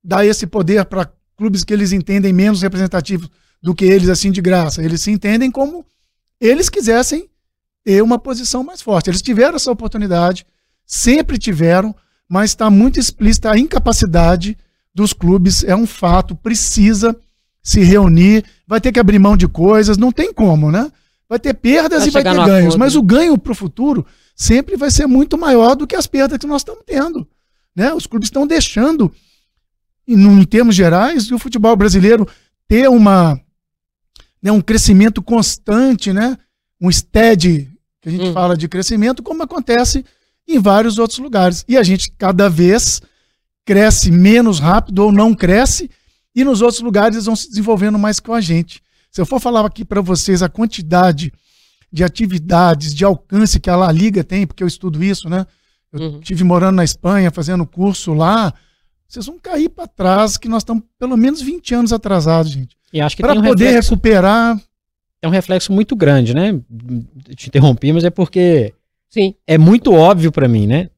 [0.05, 3.31] dar esse poder para clubes que eles entendem menos representativos
[3.63, 4.83] do que eles, assim, de graça.
[4.83, 5.87] Eles se entendem como
[6.39, 7.31] eles quisessem
[7.83, 9.09] ter uma posição mais forte.
[9.09, 10.47] Eles tiveram essa oportunidade,
[10.87, 11.95] sempre tiveram,
[12.29, 14.57] mas está muito explícita a incapacidade
[14.95, 17.15] dos clubes, é um fato, precisa
[17.63, 20.91] se reunir, vai ter que abrir mão de coisas, não tem como, né?
[21.29, 22.79] Vai ter perdas vai e vai ter ganhos, acordo.
[22.79, 26.39] mas o ganho para o futuro sempre vai ser muito maior do que as perdas
[26.39, 27.27] que nós estamos tendo.
[27.75, 27.93] Né?
[27.93, 29.13] Os clubes estão deixando,
[30.07, 32.29] em, termos gerais, o futebol brasileiro
[32.69, 33.41] ter uma,
[34.41, 36.39] né, um crescimento constante, né?
[36.81, 37.69] um steady,
[38.01, 38.33] que a gente hum.
[38.33, 40.05] fala de crescimento, como acontece
[40.47, 41.65] em vários outros lugares.
[41.69, 43.01] E a gente cada vez
[43.65, 45.91] cresce menos rápido ou não cresce,
[46.35, 48.83] e nos outros lugares eles vão se desenvolvendo mais com a gente.
[49.11, 51.33] Se eu for falar aqui para vocês a quantidade
[51.91, 55.47] de atividades, de alcance que a La Liga tem, porque eu estudo isso, né?
[55.93, 56.21] Eu uhum.
[56.21, 58.53] tive morando na Espanha, fazendo curso lá.
[59.09, 62.77] Vocês vão cair para trás, que nós estamos pelo menos 20 anos atrasados, gente.
[62.93, 64.61] E acho que para um poder reflexo, recuperar.
[65.23, 66.61] É um reflexo muito grande, né?
[67.35, 68.75] Te interrompi, mas é porque
[69.09, 69.35] Sim.
[69.47, 70.91] é muito óbvio para mim, né?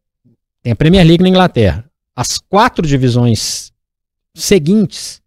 [0.63, 1.85] Tem a Premier League na Inglaterra.
[2.15, 3.73] As quatro divisões
[4.35, 5.23] seguintes,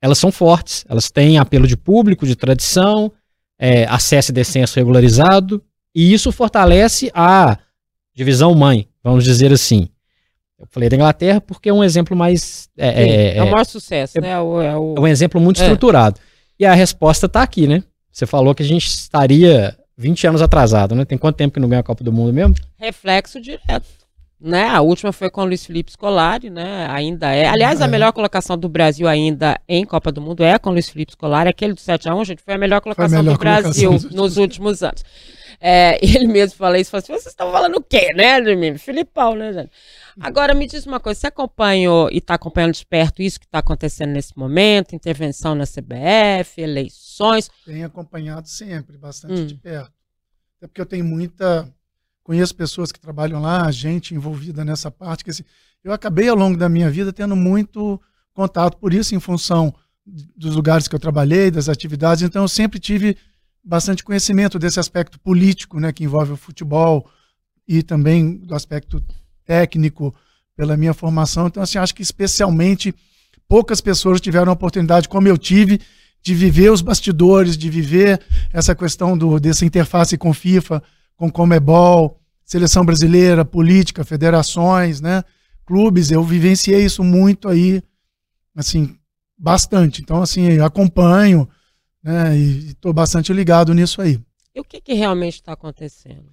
[0.00, 0.84] elas são fortes.
[0.88, 3.12] Elas têm apelo de público, de tradição,
[3.58, 5.62] é, acesso e descenso regularizado,
[5.94, 7.58] e isso fortalece a
[8.14, 9.88] divisão mãe, vamos dizer assim.
[10.58, 12.68] Eu falei da Inglaterra porque é um exemplo mais.
[12.76, 14.40] É, Sim, é, é o maior sucesso, é, né?
[14.40, 14.94] O, é, o...
[14.96, 15.64] é um exemplo muito é.
[15.64, 16.18] estruturado.
[16.58, 17.82] E a resposta está aqui, né?
[18.10, 21.04] Você falou que a gente estaria 20 anos atrasado, né?
[21.04, 22.54] Tem quanto tempo que não ganha a Copa do Mundo mesmo?
[22.78, 24.02] Reflexo direto.
[24.40, 24.68] Né?
[24.68, 26.88] A última foi com o Luiz Felipe Scolari, né?
[26.90, 27.46] Ainda é.
[27.46, 27.88] Aliás, a é.
[27.88, 31.48] melhor colocação do Brasil ainda em Copa do Mundo é com o Luiz Felipe Scolari.
[31.48, 34.82] Aquele do 7x1, gente, foi a melhor colocação a melhor do Brasil colocação nos últimos
[34.82, 35.04] anos.
[35.60, 38.76] É, ele mesmo falou isso, falou assim, vocês estão falando o quê, né, mim?
[38.76, 39.70] Filipão, né, gente?
[40.20, 43.58] Agora, me diz uma coisa, você acompanhou e está acompanhando de perto isso que está
[43.58, 47.50] acontecendo nesse momento, intervenção na CBF, eleições?
[47.64, 49.46] Tenho acompanhado sempre, bastante hum.
[49.46, 49.92] de perto.
[50.58, 51.72] Até porque eu tenho muita
[52.22, 55.24] conheço pessoas que trabalham lá, gente envolvida nessa parte.
[55.24, 55.44] Que, assim,
[55.82, 58.00] eu acabei ao longo da minha vida tendo muito
[58.32, 62.22] contato, por isso, em função dos lugares que eu trabalhei, das atividades.
[62.22, 63.16] Então, eu sempre tive
[63.62, 67.08] bastante conhecimento desse aspecto político, né, que envolve o futebol
[67.66, 69.04] e também do aspecto
[69.44, 70.14] técnico
[70.56, 71.46] pela minha formação.
[71.46, 72.94] Então, assim, acho que especialmente
[73.48, 75.80] poucas pessoas tiveram a oportunidade, como eu tive,
[76.22, 78.20] de viver os bastidores, de viver
[78.52, 80.82] essa questão do, dessa interface com FIFA,
[81.16, 85.24] com Comebol, seleção brasileira, política, federações, né?
[85.64, 87.82] Clubes, eu vivenciei isso muito aí,
[88.54, 88.96] assim,
[89.36, 90.02] bastante.
[90.02, 91.48] Então, assim, acompanho,
[92.02, 92.36] né?
[92.36, 94.20] E estou bastante ligado nisso aí.
[94.54, 96.30] E o que, que realmente está acontecendo?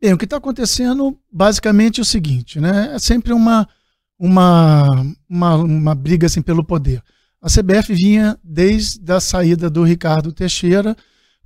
[0.00, 2.94] Bem, o que está acontecendo basicamente é o seguinte, né?
[2.94, 3.68] É sempre uma,
[4.18, 7.02] uma, uma, uma briga assim, pelo poder.
[7.40, 10.96] A CBF vinha desde a saída do Ricardo Teixeira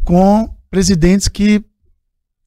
[0.04, 1.64] com presidentes que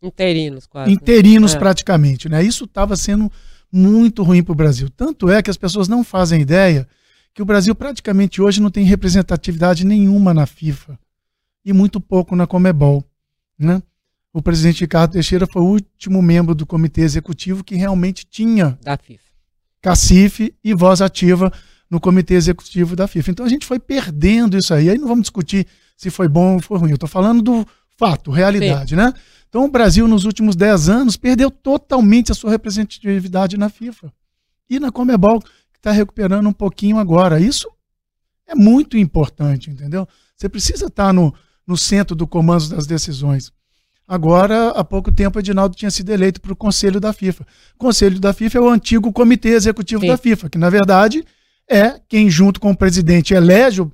[0.01, 0.91] Interinos, quase.
[0.91, 1.59] Interinos, é.
[1.59, 2.29] praticamente.
[2.29, 2.43] Né?
[2.43, 3.31] Isso estava sendo
[3.71, 4.89] muito ruim para o Brasil.
[4.89, 6.87] Tanto é que as pessoas não fazem ideia
[7.33, 10.97] que o Brasil praticamente hoje não tem representatividade nenhuma na FIFA.
[11.63, 13.03] e muito pouco na Comebol.
[13.59, 13.81] Né?
[14.33, 18.97] O presidente Ricardo Teixeira foi o último membro do comitê executivo que realmente tinha Da
[18.97, 19.23] FIFA.
[19.81, 21.51] cacife e voz ativa
[21.89, 23.31] no comitê executivo da FIFA.
[23.31, 24.89] Então a gente foi perdendo isso aí.
[24.89, 26.91] Aí não vamos discutir se foi bom ou foi ruim.
[26.91, 27.65] Eu estou falando do
[27.97, 29.13] fato, realidade, né?
[29.49, 34.13] Então o Brasil, nos últimos 10 anos, perdeu totalmente a sua representatividade na FIFA.
[34.69, 37.39] E na Comebol, que está recuperando um pouquinho agora.
[37.39, 37.67] Isso
[38.45, 40.05] é muito importante, entendeu?
[40.35, 41.33] Você precisa estar no,
[41.65, 43.51] no centro do comando das decisões.
[44.07, 47.45] Agora, há pouco tempo, Edinaldo tinha sido eleito para o Conselho da FIFA.
[47.75, 50.07] O Conselho da FIFA é o antigo Comitê Executivo Sim.
[50.07, 51.25] da FIFA, que, na verdade,
[51.69, 53.91] é quem, junto com o presidente, elege, o-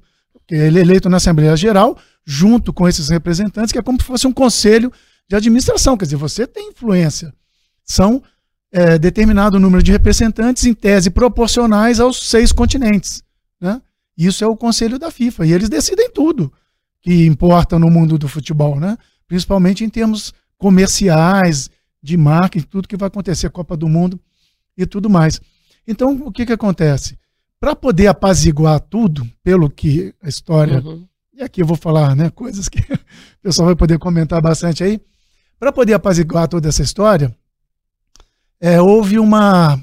[0.47, 4.06] que ele é eleito na Assembleia Geral, junto com esses representantes, que é como se
[4.06, 4.91] fosse um conselho
[5.28, 5.97] de administração.
[5.97, 7.34] Quer dizer, você tem influência.
[7.84, 8.21] São
[8.76, 13.23] é, determinado número de representantes, em tese, proporcionais aos seis continentes.
[13.62, 13.80] Né?
[14.17, 15.45] Isso é o Conselho da FIFA.
[15.45, 16.52] E eles decidem tudo
[17.02, 18.97] que importa no mundo do futebol, né?
[19.38, 21.67] Principalmente em termos comerciais,
[22.04, 24.19] de marketing, tudo que vai acontecer, Copa do Mundo
[24.78, 25.41] e tudo mais.
[25.88, 27.17] Então, o que, que acontece?
[27.60, 31.08] Para poder apaziguar tudo, pelo que a história Uhum.
[31.34, 33.00] e aqui eu vou falar né, coisas que o
[33.41, 35.02] pessoal vai poder comentar bastante aí.
[35.58, 37.36] Para poder apaziguar toda essa história,
[38.62, 39.82] é, houve uma,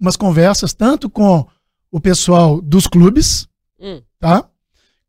[0.00, 1.46] umas conversas tanto com
[1.92, 3.46] o pessoal dos clubes,
[3.78, 4.02] Hum.
[4.18, 4.44] tá?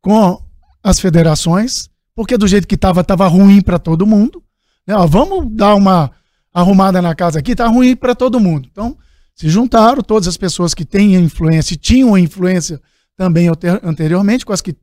[0.00, 0.40] com
[0.84, 1.89] as federações,
[2.20, 4.44] porque do jeito que estava, estava ruim para todo mundo.
[4.86, 4.94] Né?
[4.94, 6.10] Ó, vamos dar uma
[6.52, 8.68] arrumada na casa aqui, tá ruim para todo mundo.
[8.70, 8.94] Então,
[9.34, 12.78] se juntaram todas as pessoas que têm influência e tinham influência
[13.16, 13.48] também
[13.82, 14.76] anteriormente, com as que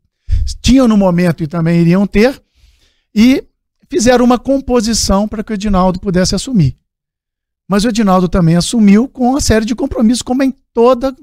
[0.63, 2.41] tinham no momento e também iriam ter,
[3.13, 3.43] e
[3.87, 6.75] fizeram uma composição para que o Edinaldo pudesse assumir.
[7.67, 11.15] Mas o Edinaldo também assumiu com uma série de compromissos, como em toda,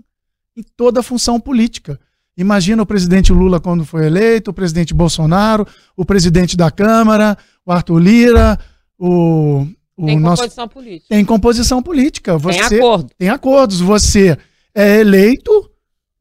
[0.57, 1.99] em toda função política.
[2.37, 5.67] Imagina o presidente Lula quando foi eleito, o presidente Bolsonaro,
[5.97, 8.59] o presidente da Câmara, o Arthur Lira,
[8.99, 9.67] o,
[9.97, 10.43] o Tem nosso.
[10.43, 11.07] composição política.
[11.09, 12.39] Tem composição política.
[12.39, 13.11] Você Tem acordo.
[13.17, 13.81] tem acordos.
[13.81, 14.37] Você
[14.75, 15.71] é eleito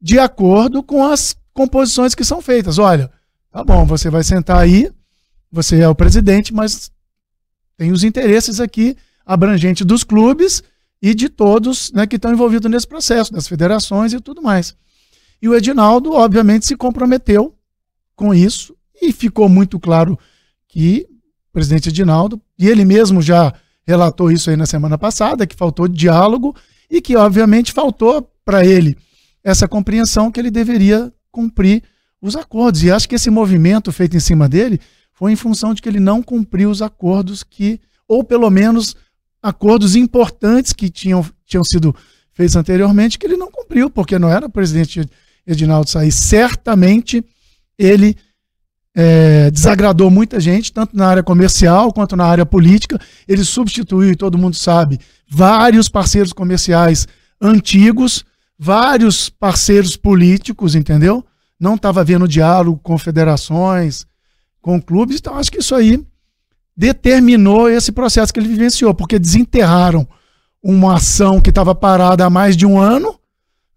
[0.00, 2.78] de acordo com as composições que são feitas.
[2.78, 3.10] Olha,
[3.50, 4.90] tá bom, você vai sentar aí,
[5.50, 6.92] você é o presidente, mas
[7.76, 8.96] tem os interesses aqui
[9.26, 10.62] abrangentes dos clubes
[11.02, 14.76] e de todos né, que estão envolvidos nesse processo, das federações e tudo mais.
[15.40, 17.54] E o Edinaldo, obviamente, se comprometeu
[18.16, 20.18] com isso e ficou muito claro
[20.68, 21.06] que
[21.50, 23.52] o presidente Edinaldo, e ele mesmo já
[23.86, 26.54] relatou isso aí na semana passada, que faltou diálogo
[26.90, 28.96] e que, obviamente, faltou para ele
[29.42, 31.82] essa compreensão que ele deveria cumprir
[32.20, 32.82] os acordos.
[32.82, 34.80] E acho que esse movimento feito em cima dele
[35.12, 38.96] foi em função de que ele não cumpriu os acordos que, ou pelo menos
[39.42, 41.94] acordos importantes que tinham, tinham sido
[42.32, 45.06] feitos anteriormente, que ele não cumpriu, porque não era presidente
[45.46, 46.12] Edinaldo sair.
[46.12, 47.24] Certamente
[47.78, 48.16] ele
[48.94, 52.98] é, desagradou muita gente, tanto na área comercial quanto na área política.
[53.26, 57.06] Ele substituiu, e todo mundo sabe, vários parceiros comerciais
[57.40, 58.24] antigos,
[58.58, 61.24] vários parceiros políticos, entendeu?
[61.58, 64.06] Não estava havendo diálogo com federações,
[64.62, 66.02] com clubes, então acho que isso aí
[66.76, 70.06] determinou esse processo que ele vivenciou, porque desenterraram
[70.62, 73.18] uma ação que estava parada há mais de um ano,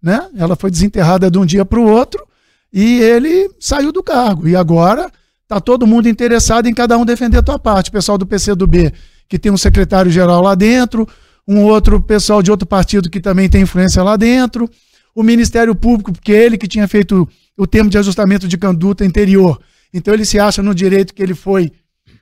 [0.02, 0.28] né?
[0.36, 2.26] Ela foi desenterrada de um dia para o outro
[2.72, 4.48] e ele saiu do cargo.
[4.48, 5.10] E agora
[5.42, 7.90] está todo mundo interessado em cada um defender a tua parte.
[7.90, 8.92] O pessoal do PCdoB,
[9.28, 11.08] que tem um secretário-geral lá dentro,
[11.46, 14.68] um outro pessoal de outro partido que também tem influência lá dentro,
[15.14, 19.04] o Ministério Público, porque é ele que tinha feito o termo de ajustamento de conduta
[19.04, 19.58] anterior.
[19.92, 21.72] Então ele se acha no direito que ele foi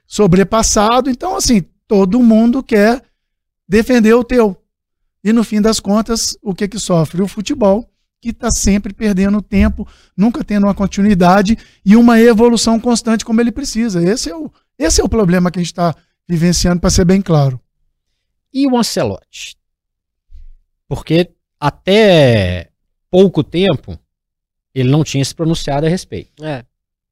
[0.06, 1.10] sobrepassado.
[1.10, 3.02] Então, assim, todo mundo quer
[3.68, 4.56] defender o teu.
[5.26, 7.20] E no fim das contas, o que que sofre?
[7.20, 7.84] O futebol,
[8.20, 9.84] que está sempre perdendo tempo,
[10.16, 14.00] nunca tendo uma continuidade e uma evolução constante como ele precisa.
[14.00, 15.96] Esse é o, esse é o problema que a gente está
[16.28, 17.60] vivenciando, para ser bem claro.
[18.54, 19.56] E o Ancelotti?
[20.86, 22.70] Porque até
[23.10, 23.98] pouco tempo
[24.72, 26.44] ele não tinha se pronunciado a respeito.
[26.44, 26.64] É.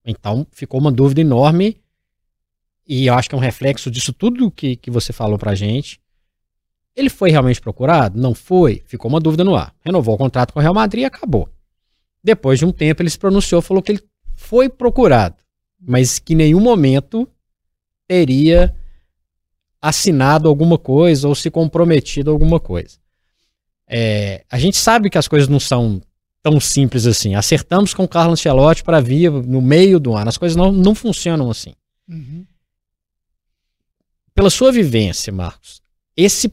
[0.05, 1.83] Então ficou uma dúvida enorme
[2.87, 6.01] e eu acho que é um reflexo disso tudo que, que você falou pra gente.
[6.97, 8.21] Ele foi realmente procurado?
[8.21, 8.83] Não foi?
[8.87, 9.75] Ficou uma dúvida no ar.
[9.85, 11.49] Renovou o contrato com o Real Madrid e acabou.
[12.23, 14.03] Depois de um tempo ele se pronunciou, falou que ele
[14.35, 15.37] foi procurado,
[15.81, 17.29] mas que em nenhum momento
[18.07, 18.75] teria
[19.81, 22.97] assinado alguma coisa ou se comprometido a alguma coisa.
[23.87, 26.01] É, a gente sabe que as coisas não são
[26.43, 27.35] tão simples assim.
[27.35, 30.29] Acertamos com o Carlos Ancelotti para vir no meio do ano.
[30.29, 31.75] As coisas não, não funcionam assim.
[34.35, 35.83] Pela sua vivência, Marcos,
[36.17, 36.53] esse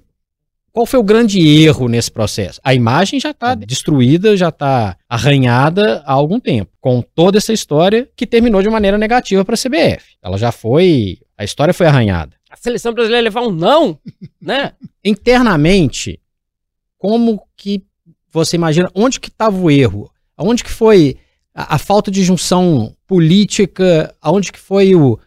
[0.74, 2.60] qual foi o grande erro nesse processo?
[2.64, 8.10] A imagem já está destruída, já está arranhada há algum tempo, com toda essa história
[8.16, 10.16] que terminou de maneira negativa para a CBF.
[10.22, 11.20] Ela já foi.
[11.38, 12.36] A história foi arranhada.
[12.50, 14.00] A seleção brasileira levar um não,
[14.42, 14.72] né?
[15.04, 16.22] Internamente,
[16.98, 17.84] como que
[18.32, 20.10] você imagina onde que estava o erro?
[20.38, 21.18] Onde que foi
[21.54, 24.16] a, a, falta de junção política?
[24.22, 25.20] Aonde que foi o.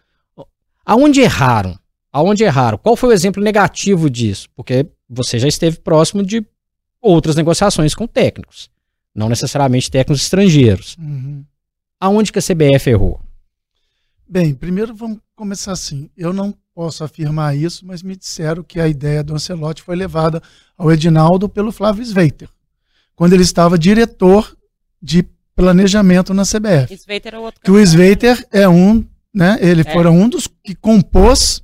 [0.86, 1.78] Aonde erraram?
[2.10, 2.78] Aonde erraram?
[2.78, 4.48] Qual foi o exemplo negativo disso?
[4.56, 6.44] Porque você já esteve próximo de
[7.00, 8.70] outras negociações com técnicos,
[9.14, 10.96] não necessariamente técnicos estrangeiros.
[10.98, 11.44] Uhum.
[12.00, 13.20] Aonde que a CBF errou?
[14.28, 16.10] Bem, primeiro vamos começar assim.
[16.16, 20.42] Eu não posso afirmar isso, mas me disseram que a ideia do Ancelotti foi levada
[20.76, 22.48] ao Edinaldo pelo Flávio Sveiter,
[23.14, 24.56] quando ele estava diretor
[25.00, 26.94] de planejamento na CBF.
[26.96, 29.58] Sveiter é outro que o Sveiter é um, né?
[29.60, 29.92] Ele é.
[29.92, 31.62] foi um dos que compôs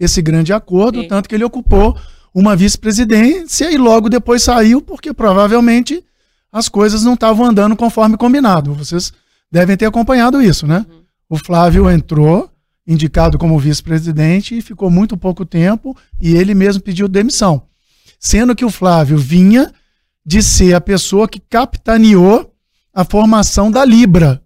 [0.00, 1.08] esse grande acordo, Sim.
[1.08, 1.96] tanto que ele ocupou
[2.34, 6.04] uma vice-presidência e logo depois saiu, porque provavelmente
[6.52, 8.74] as coisas não estavam andando conforme combinado.
[8.74, 9.12] Vocês
[9.50, 10.84] devem ter acompanhado isso, né?
[10.88, 11.02] Uhum.
[11.30, 12.50] O Flávio entrou,
[12.86, 17.62] indicado como vice-presidente, e ficou muito pouco tempo, e ele mesmo pediu demissão.
[18.18, 19.72] Sendo que o Flávio vinha
[20.24, 22.52] de ser a pessoa que capitaneou
[22.92, 24.42] a formação da Libra,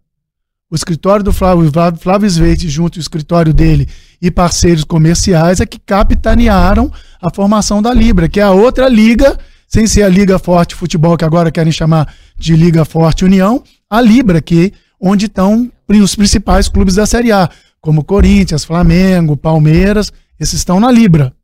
[0.70, 3.88] o escritório do Flávio, Flávio Sveite, junto ao escritório dele
[4.22, 9.36] e parceiros comerciais, é que capitanearam a formação da Libra, que é a outra liga,
[9.66, 14.00] sem ser a Liga Forte Futebol, que agora querem chamar de Liga Forte União, a
[14.00, 20.60] Libra, que onde estão os principais clubes da Série A, como Corinthians, Flamengo, Palmeiras, esses
[20.60, 21.34] estão na Libra.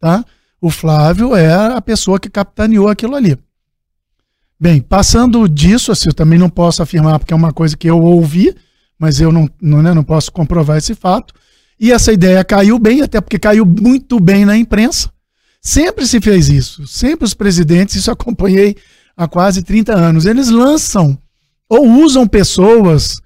[0.00, 0.24] Tá?
[0.60, 3.38] O Flávio é a pessoa que capitaneou aquilo ali.
[4.58, 8.02] Bem, passando disso, assim, eu também não posso afirmar porque é uma coisa que eu
[8.02, 8.52] ouvi,
[8.98, 11.32] mas eu não, não, né, não posso comprovar esse fato.
[11.78, 15.10] E essa ideia caiu bem, até porque caiu muito bem na imprensa.
[15.60, 16.86] Sempre se fez isso.
[16.86, 18.76] Sempre os presidentes, isso acompanhei
[19.16, 21.18] há quase 30 anos, eles lançam
[21.68, 23.20] ou usam pessoas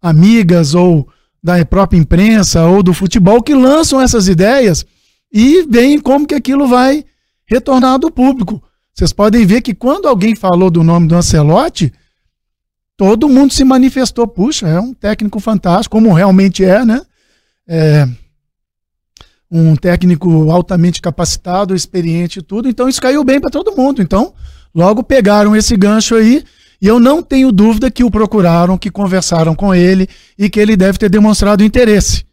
[0.00, 1.08] amigas ou
[1.42, 4.84] da própria imprensa ou do futebol que lançam essas ideias
[5.32, 7.04] e veem como que aquilo vai
[7.46, 8.62] retornar do público.
[8.94, 11.92] Vocês podem ver que quando alguém falou do nome do Ancelotti,
[12.96, 17.02] todo mundo se manifestou, puxa, é um técnico fantástico, como realmente é, né?
[17.66, 18.06] É
[19.50, 22.68] um técnico altamente capacitado, experiente e tudo.
[22.68, 24.02] Então isso caiu bem para todo mundo.
[24.02, 24.34] Então,
[24.74, 26.42] logo pegaram esse gancho aí
[26.82, 30.76] e eu não tenho dúvida que o procuraram, que conversaram com ele e que ele
[30.76, 32.24] deve ter demonstrado interesse.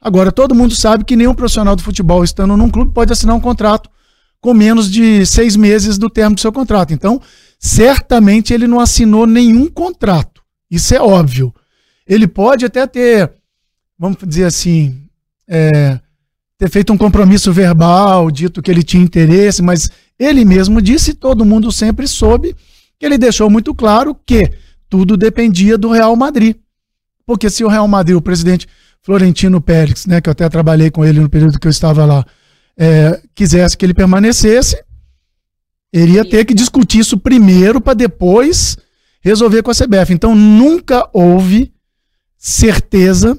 [0.00, 3.40] Agora, todo mundo sabe que nenhum profissional do futebol estando num clube pode assinar um
[3.40, 3.90] contrato
[4.40, 6.94] com menos de seis meses do termo do seu contrato.
[6.94, 7.20] Então,
[7.58, 10.40] certamente ele não assinou nenhum contrato.
[10.70, 11.54] Isso é óbvio.
[12.06, 13.30] Ele pode até ter,
[14.00, 15.02] vamos dizer assim,
[15.46, 16.00] é,
[16.56, 21.44] ter feito um compromisso verbal, dito que ele tinha interesse, mas ele mesmo disse, todo
[21.44, 22.56] mundo sempre soube,
[22.98, 24.50] que ele deixou muito claro que
[24.88, 26.56] tudo dependia do Real Madrid.
[27.26, 28.66] Porque se o Real Madrid, o presidente
[29.02, 32.24] Florentino Pérez, né, que eu até trabalhei com ele no período que eu estava lá,
[32.78, 34.82] é, quisesse que ele permanecesse,
[35.92, 38.78] ele ia ter que discutir isso primeiro para depois
[39.20, 40.14] resolver com a CBF.
[40.14, 41.70] Então nunca houve
[42.38, 43.38] certeza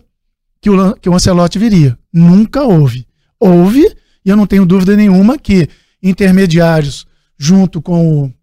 [0.61, 1.97] que o, que o Ancelotti viria.
[2.13, 3.07] Nunca houve.
[3.39, 3.85] Houve,
[4.23, 5.67] e eu não tenho dúvida nenhuma que
[6.01, 7.05] intermediários,
[7.37, 8.33] junto com o,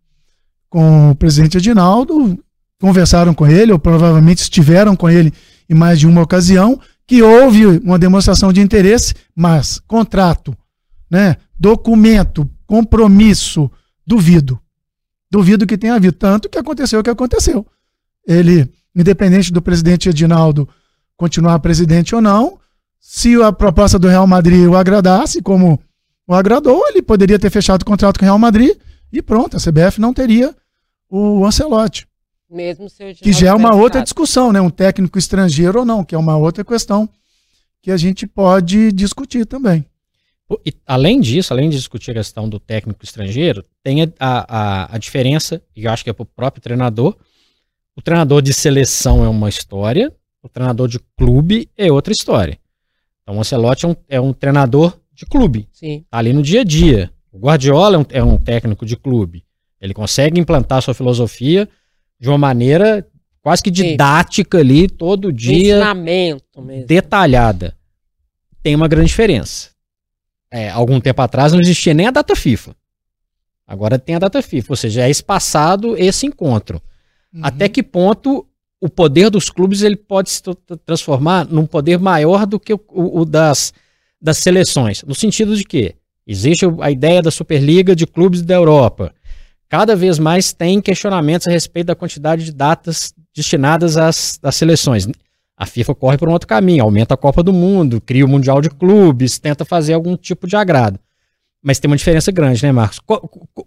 [0.69, 2.39] com o presidente Edinaldo,
[2.81, 5.33] conversaram com ele, ou provavelmente estiveram com ele
[5.69, 10.57] em mais de uma ocasião, que houve uma demonstração de interesse, mas contrato,
[11.11, 13.71] né, documento, compromisso,
[14.09, 14.59] Duvido.
[15.31, 16.17] Duvido que tenha havido.
[16.17, 17.67] Tanto que aconteceu o que aconteceu.
[18.27, 20.67] Ele, independente do presidente Edinaldo
[21.19, 22.59] continuar presidente ou não,
[22.99, 25.79] se a proposta do Real Madrid o agradasse, como
[26.27, 28.75] o agradou, ele poderia ter fechado o contrato com o Real Madrid
[29.13, 30.55] e pronto, a CBF não teria
[31.11, 32.07] o Ancelotti.
[32.51, 34.61] Mesmo se que já é uma outra discussão, né?
[34.61, 37.09] Um técnico estrangeiro ou não, que é uma outra questão
[37.83, 39.85] que a gente pode discutir também.
[40.65, 44.99] E, além disso, além de discutir a questão do técnico estrangeiro, tem a, a, a
[44.99, 47.15] diferença, e eu acho que é para o próprio treinador.
[47.95, 50.11] O treinador de seleção é uma história,
[50.43, 52.59] o treinador de clube é outra história.
[53.23, 55.69] Então o Ancelotti é um, é um treinador de clube.
[55.73, 56.05] Sim.
[56.11, 57.11] Tá ali no dia a dia.
[57.33, 59.45] O Guardiola é um, é um técnico de clube.
[59.81, 61.69] Ele consegue implantar sua filosofia
[62.19, 63.07] de uma maneira
[63.43, 64.65] quase que didática Sim.
[64.65, 65.77] ali, todo dia.
[65.77, 66.87] Ensinamento mesmo.
[66.87, 67.77] Detalhada.
[68.63, 69.71] Tem uma grande diferença
[70.51, 72.75] é, algum tempo atrás não existia nem a data FIFA.
[73.67, 76.81] Agora tem a data FIFA, ou seja, é espaçado esse encontro.
[77.33, 77.45] Uhum.
[77.45, 78.47] Até que ponto
[78.81, 80.43] o poder dos clubes ele pode se
[80.87, 83.73] transformar num poder maior do que o, o, o das,
[84.21, 85.03] das seleções?
[85.03, 85.97] No sentido de que
[86.29, 89.15] Existe a ideia da Superliga de clubes da Europa.
[89.67, 95.09] Cada vez mais tem questionamentos a respeito da quantidade de datas destinadas às, às seleções.
[95.57, 98.61] A FIFA corre por um outro caminho, aumenta a Copa do Mundo, cria o Mundial
[98.61, 101.01] de Clubes, tenta fazer algum tipo de agrado.
[101.63, 103.01] Mas tem uma diferença grande, né, Marcos?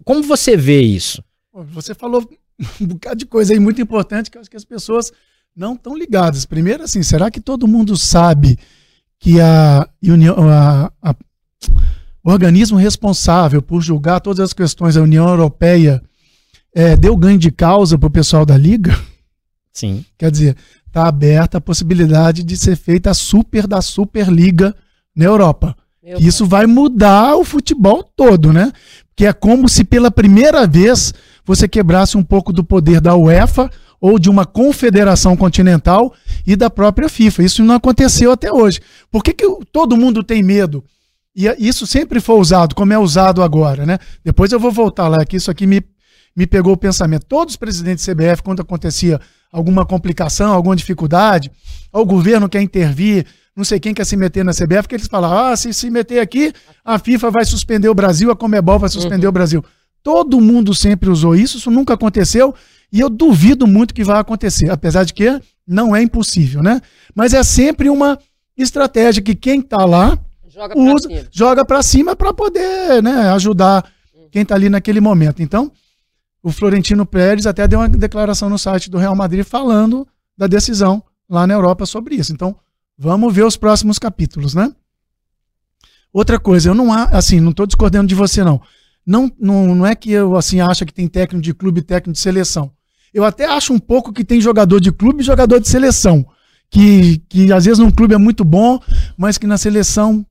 [0.04, 1.22] Como você vê isso?
[1.52, 2.28] Você falou
[2.80, 5.12] um bocado de coisa aí muito importante que eu acho que as pessoas
[5.54, 6.46] não estão ligadas.
[6.46, 8.58] Primeiro, assim, será que todo mundo sabe
[9.18, 11.14] que a, União, a, a,
[12.24, 16.02] o organismo responsável por julgar todas as questões da União Europeia
[16.74, 18.98] é, deu ganho de causa para o pessoal da Liga?
[19.72, 20.04] Sim.
[20.18, 24.74] Quer dizer, está aberta a possibilidade de ser feita a super da Superliga
[25.14, 25.76] na Europa.
[26.02, 28.72] Meu Isso vai mudar o futebol todo, né?
[29.14, 31.14] Que é como se pela primeira vez
[31.44, 33.70] você quebrasse um pouco do poder da UEFA
[34.00, 36.12] ou de uma confederação continental
[36.46, 37.42] e da própria FIFA.
[37.44, 38.80] Isso não aconteceu até hoje.
[39.10, 40.84] Por que, que todo mundo tem medo?
[41.34, 43.98] E isso sempre foi usado, como é usado agora, né?
[44.24, 45.82] Depois eu vou voltar lá, que isso aqui me,
[46.36, 47.24] me pegou o pensamento.
[47.26, 49.20] Todos os presidentes do CBF, quando acontecia
[49.50, 51.50] alguma complicação, alguma dificuldade,
[51.92, 53.24] o governo quer intervir,
[53.56, 56.20] não sei quem quer se meter na CBF, que eles falam, ah, se se meter
[56.20, 56.52] aqui,
[56.84, 59.30] a FIFA vai suspender o Brasil, a Comebol vai suspender uhum.
[59.30, 59.64] o Brasil.
[60.02, 62.54] Todo mundo sempre usou isso, isso nunca aconteceu,
[62.92, 66.80] e eu duvido muito que vai acontecer, apesar de que não é impossível, né?
[67.14, 68.18] Mas é sempre uma
[68.56, 73.88] estratégia que quem está lá joga usa, pra joga para cima para poder né, ajudar
[74.30, 75.42] quem está ali naquele momento.
[75.42, 75.70] Então,
[76.42, 81.02] o Florentino Pérez até deu uma declaração no site do Real Madrid falando da decisão
[81.28, 82.32] lá na Europa sobre isso.
[82.32, 82.56] Então,
[82.98, 84.72] Vamos ver os próximos capítulos, né?
[86.12, 88.60] Outra coisa, eu não assim, não estou discordando de você não.
[89.06, 89.30] Não.
[89.38, 92.18] Não não é que eu assim acho que tem técnico de clube e técnico de
[92.18, 92.70] seleção.
[93.12, 96.24] Eu até acho um pouco que tem jogador de clube e jogador de seleção,
[96.70, 98.80] que que às vezes num clube é muito bom,
[99.16, 100.24] mas que na seleção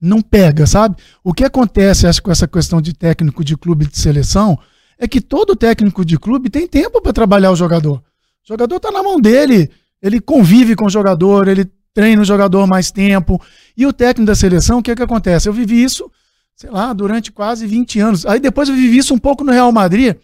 [0.00, 0.96] não pega, sabe?
[1.24, 4.58] O que acontece, acho, com essa questão de técnico de clube e de seleção,
[4.98, 7.98] é que todo técnico de clube tem tempo para trabalhar o jogador.
[8.44, 9.70] O jogador está na mão dele,
[10.00, 13.40] ele convive com o jogador, ele treina o jogador mais tempo.
[13.76, 15.48] E o técnico da seleção, o que, é que acontece?
[15.48, 16.10] Eu vivi isso,
[16.56, 18.26] sei lá, durante quase 20 anos.
[18.26, 20.16] Aí depois eu vivi isso um pouco no Real Madrid,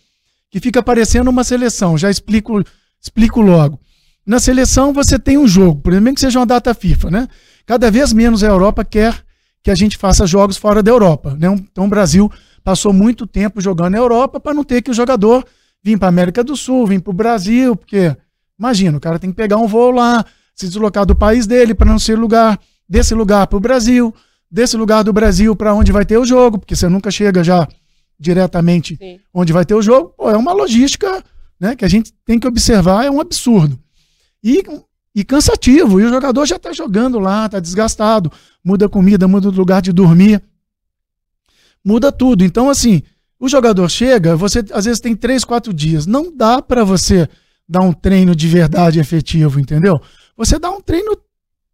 [0.51, 1.97] que fica parecendo uma seleção.
[1.97, 2.65] Já explico,
[3.01, 3.79] explico logo.
[4.27, 7.29] Na seleção você tem um jogo, por exemplo, que seja uma data FIFA, né?
[7.65, 9.23] Cada vez menos a Europa quer
[9.63, 11.37] que a gente faça jogos fora da Europa.
[11.39, 11.49] Né?
[11.71, 12.31] Então o Brasil
[12.65, 15.45] passou muito tempo jogando na Europa para não ter que o jogador
[15.85, 18.17] vir para a América do Sul, vir para o Brasil, porque
[18.63, 20.25] Imagina, o cara tem que pegar um voo lá,
[20.55, 24.15] se deslocar do país dele para não ser lugar, desse lugar para o Brasil,
[24.53, 27.67] desse lugar do Brasil para onde vai ter o jogo, porque você nunca chega já
[28.21, 29.19] diretamente Sim.
[29.33, 30.11] onde vai ter o jogo.
[30.11, 31.25] Pô, é uma logística
[31.59, 33.81] né, que a gente tem que observar, é um absurdo.
[34.45, 34.63] E,
[35.15, 38.31] e cansativo, e o jogador já está jogando lá, está desgastado,
[38.63, 40.43] muda a comida, muda o lugar de dormir,
[41.83, 42.45] muda tudo.
[42.45, 43.03] Então, assim,
[43.41, 47.27] o jogador chega, você às vezes tem três, quatro dias, não dá para você
[47.67, 49.99] dar um treino de verdade efetivo, entendeu?
[50.37, 51.17] Você dá um treino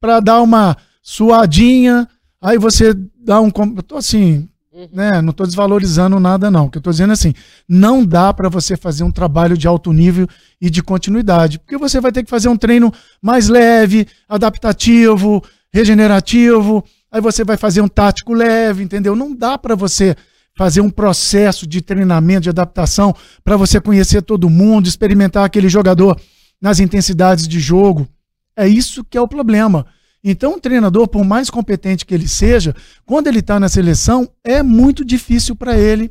[0.01, 2.09] para dar uma suadinha,
[2.41, 3.51] aí você dá um.
[3.77, 4.89] Eu tô assim, uhum.
[4.93, 5.21] né?
[5.21, 6.67] Não estou desvalorizando nada, não.
[6.67, 7.35] O que eu estou dizendo é assim:
[7.69, 10.27] não dá para você fazer um trabalho de alto nível
[10.61, 16.85] e de continuidade, porque você vai ter que fazer um treino mais leve, adaptativo, regenerativo.
[17.11, 19.17] Aí você vai fazer um tático leve, entendeu?
[19.17, 20.15] Não dá para você
[20.59, 23.15] fazer um processo de treinamento, de adaptação,
[23.45, 26.21] para você conhecer todo mundo, experimentar aquele jogador
[26.61, 28.09] nas intensidades de jogo.
[28.57, 29.87] É isso que é o problema.
[30.23, 32.75] Então, um treinador, por mais competente que ele seja,
[33.07, 36.11] quando ele está na seleção, é muito difícil para ele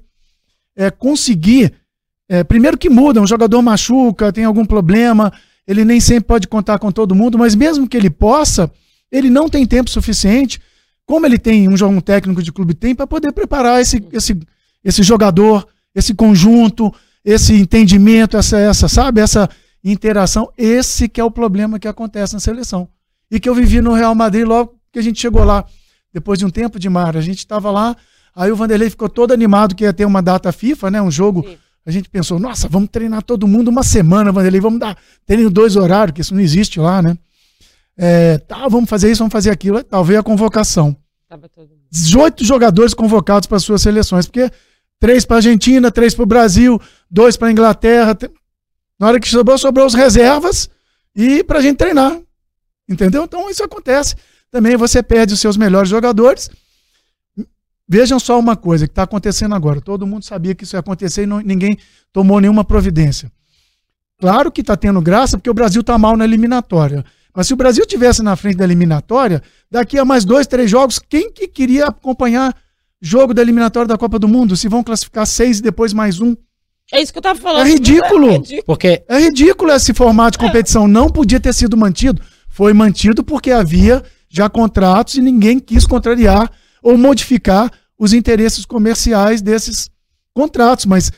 [0.75, 1.73] é, conseguir.
[2.29, 5.31] É, primeiro que muda, um jogador machuca, tem algum problema,
[5.67, 8.71] ele nem sempre pode contar com todo mundo, mas mesmo que ele possa,
[9.11, 10.59] ele não tem tempo suficiente
[11.07, 14.37] como ele tem um, um técnico de clube tem para poder preparar esse, esse,
[14.83, 16.93] esse jogador, esse conjunto,
[17.23, 19.49] esse entendimento, essa, essa, sabe, essa
[19.81, 20.51] interação.
[20.57, 22.89] Esse que é o problema que acontece na seleção.
[23.29, 25.65] E que eu vivi no Real Madrid logo que a gente chegou lá,
[26.13, 27.15] depois de um tempo de mar.
[27.17, 27.95] A gente estava lá,
[28.35, 31.01] aí o Vanderlei ficou todo animado que ia ter uma data FIFA, né?
[31.01, 31.43] Um jogo.
[31.43, 31.57] Sim.
[31.85, 35.77] A gente pensou, nossa, vamos treinar todo mundo uma semana, Vanderlei, vamos dar treino dois
[35.77, 37.17] horários, que isso não existe lá, né?
[37.97, 39.83] É, tá, vamos fazer isso, vamos fazer aquilo.
[39.83, 40.95] Talvez a convocação.
[41.89, 44.51] 18 jogadores convocados para suas seleções, porque
[44.99, 48.17] três para Argentina, três para o Brasil, dois para Inglaterra.
[48.99, 50.69] Na hora que sobrou, sobrou os reservas
[51.15, 52.19] e para a gente treinar.
[52.87, 53.23] Entendeu?
[53.23, 54.15] Então isso acontece.
[54.49, 56.49] Também você perde os seus melhores jogadores.
[57.87, 59.79] Vejam só uma coisa que está acontecendo agora.
[59.79, 61.77] Todo mundo sabia que isso ia acontecer e não, ninguém
[62.11, 63.31] tomou nenhuma providência.
[64.19, 67.05] Claro que está tendo graça porque o Brasil está mal na eliminatória.
[67.33, 70.97] Mas se o Brasil tivesse na frente da eliminatória, daqui a mais dois, três jogos,
[70.97, 72.55] quem que queria acompanhar
[72.99, 76.35] jogo da eliminatória da Copa do Mundo, se vão classificar seis e depois mais um.
[76.91, 77.67] É isso que eu tava falando.
[77.67, 78.29] É ridículo.
[78.29, 78.63] É ridículo.
[78.65, 80.87] Porque É ridículo esse formato de competição.
[80.87, 82.21] Não podia ter sido mantido.
[82.57, 86.51] Foi mantido porque havia já contratos e ninguém quis contrariar
[86.81, 89.91] ou modificar os interesses comerciais desses
[90.33, 90.87] contratos.
[90.87, 91.11] Mas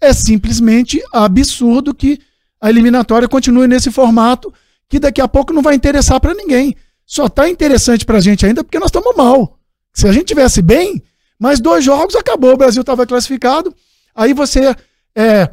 [0.00, 2.18] é simplesmente absurdo que
[2.60, 4.52] a eliminatória continue nesse formato
[4.88, 6.74] que daqui a pouco não vai interessar para ninguém.
[7.06, 9.60] Só tá interessante pra gente ainda porque nós estamos mal.
[9.94, 11.00] Se a gente tivesse bem,
[11.38, 13.72] mais dois jogos acabou, o Brasil estava classificado.
[14.12, 14.74] Aí você
[15.14, 15.50] é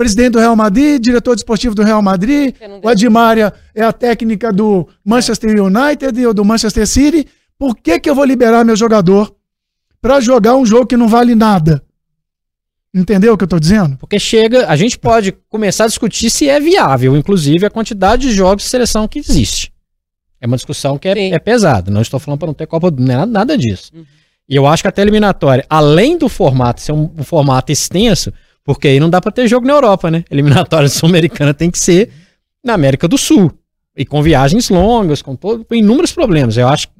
[0.00, 2.88] presidente do Real Madrid, diretor desportivo do Real Madrid, o.
[2.88, 7.26] Admária é a técnica do Manchester United ou do Manchester City.
[7.58, 9.30] Por que, que eu vou liberar meu jogador
[10.00, 11.82] para jogar um jogo que não vale nada?
[12.94, 13.98] Entendeu o que eu tô dizendo?
[13.98, 18.32] Porque chega, a gente pode começar a discutir se é viável, inclusive, a quantidade de
[18.32, 19.70] jogos de seleção que existe.
[20.40, 21.90] É uma discussão que é, é pesada.
[21.90, 23.92] Não estou falando para não ter Copa do nada, nada disso.
[23.94, 24.06] Uhum.
[24.48, 28.32] E eu acho que até a eliminatória, além do formato ser um, um formato extenso,
[28.64, 30.24] porque aí não dá para ter jogo na Europa, né?
[30.30, 32.10] Eliminatória sul-americana tem que ser
[32.64, 33.50] na América do Sul.
[33.96, 36.56] E com viagens longas, com, todo, com inúmeros problemas.
[36.56, 36.94] Eu acho que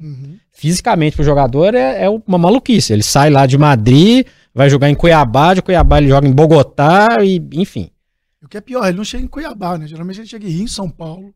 [0.51, 2.93] fisicamente pro jogador é, é uma maluquice.
[2.93, 7.17] Ele sai lá de Madrid, vai jogar em Cuiabá, de Cuiabá ele joga em Bogotá,
[7.23, 7.89] e enfim.
[8.43, 9.87] O que é pior, ele não chega em Cuiabá, né?
[9.87, 11.33] Geralmente ele chega em São Paulo.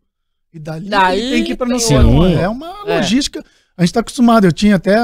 [0.53, 2.25] E dali, Daí ele tem que ir para não.
[2.27, 2.97] É uma É.
[2.97, 3.43] logística.
[3.77, 4.45] A gente está acostumado.
[4.45, 4.95] Eu tinha até.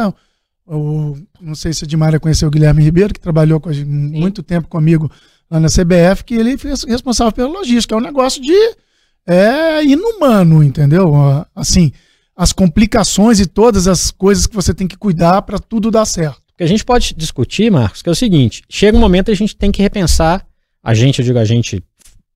[0.66, 4.42] O, não sei se a Dimária conheceu o Guilherme Ribeiro, que trabalhou com gente muito
[4.44, 5.12] tempo comigo
[5.50, 7.94] lá na CBF, que ele foi responsável pela logística.
[7.94, 8.54] É um negócio de.
[9.26, 11.14] É inumano, entendeu?
[11.56, 11.92] Assim,
[12.36, 16.40] as complicações e todas as coisas que você tem que cuidar para tudo dar certo.
[16.40, 19.32] O que a gente pode discutir, Marcos, que é o seguinte: chega um momento que
[19.32, 20.46] a gente tem que repensar,
[20.82, 21.84] a gente, eu digo a gente,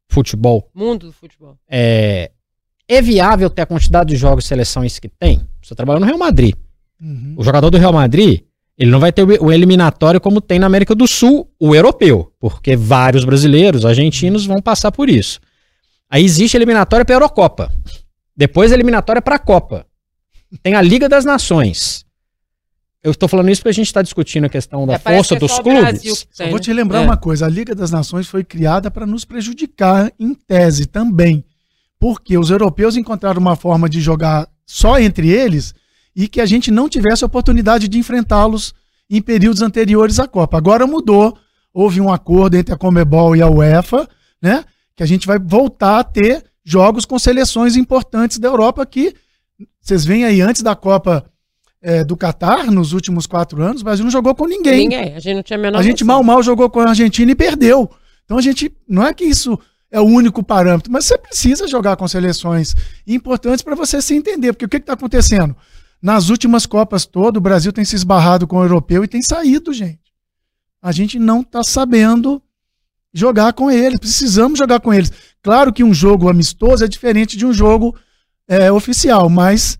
[0.09, 1.57] futebol, Mundo do futebol.
[1.67, 2.31] é,
[2.87, 5.41] é viável ter a quantidade de jogos e seleções que tem?
[5.63, 6.55] Você trabalhou no Real Madrid.
[7.01, 7.35] Uhum.
[7.37, 8.41] O jogador do Real Madrid,
[8.77, 12.75] ele não vai ter o eliminatório como tem na América do Sul, o europeu, porque
[12.75, 15.39] vários brasileiros, argentinos vão passar por isso.
[16.09, 17.71] Aí existe eliminatória para a Eurocopa.
[18.35, 19.85] Depois a eliminatória para a Copa.
[20.61, 22.05] Tem a Liga das Nações.
[23.03, 25.39] Eu estou falando isso porque a gente está discutindo a questão da É, força é
[25.39, 26.27] dos clubes.
[26.31, 26.63] Só tem, vou né?
[26.63, 27.05] te lembrar É.
[27.05, 31.45] uma coisa: a Liga das Nações foi criada para nos prejudicar em tese também.
[31.99, 35.73] Porque os europeus encontraram uma forma de jogar só entre eles
[36.15, 38.73] e que a gente não tivesse a oportunidade de enfrentá-los
[39.09, 40.57] em períodos anteriores à Copa.
[40.57, 41.37] Agora mudou,
[41.73, 44.07] houve um acordo entre a Comebol e a UEFA,
[44.41, 44.63] né?
[44.95, 49.13] Que a gente vai voltar a ter jogos com seleções importantes da Europa que
[49.81, 51.25] vocês veem aí antes da Copa
[51.81, 54.89] eh, do Catar, nos últimos quatro anos, o Brasil não jogou com ninguém.
[54.89, 55.13] Ninguém.
[55.13, 57.35] A gente não tinha a menor A gente mal mal jogou com a Argentina e
[57.35, 57.89] perdeu.
[58.23, 59.59] Então a gente não é que isso
[59.91, 64.51] é o único parâmetro, mas você precisa jogar com seleções importantes para você se entender,
[64.51, 65.55] porque o que está acontecendo?
[66.05, 69.73] Nas últimas Copas todas, o Brasil tem se esbarrado com o europeu e tem saído,
[69.73, 70.13] gente.
[70.79, 72.39] A gente não está sabendo
[73.11, 75.11] jogar com eles, precisamos jogar com eles.
[75.41, 77.97] Claro que um jogo amistoso é diferente de um jogo
[78.47, 79.79] é, oficial, mas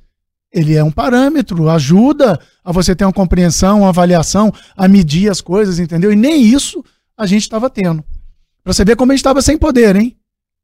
[0.52, 5.42] ele é um parâmetro, ajuda a você ter uma compreensão, uma avaliação, a medir as
[5.42, 6.12] coisas, entendeu?
[6.12, 6.84] E nem isso
[7.16, 8.04] a gente estava tendo.
[8.64, 10.18] Pra você ver como a gente estava sem poder, hein?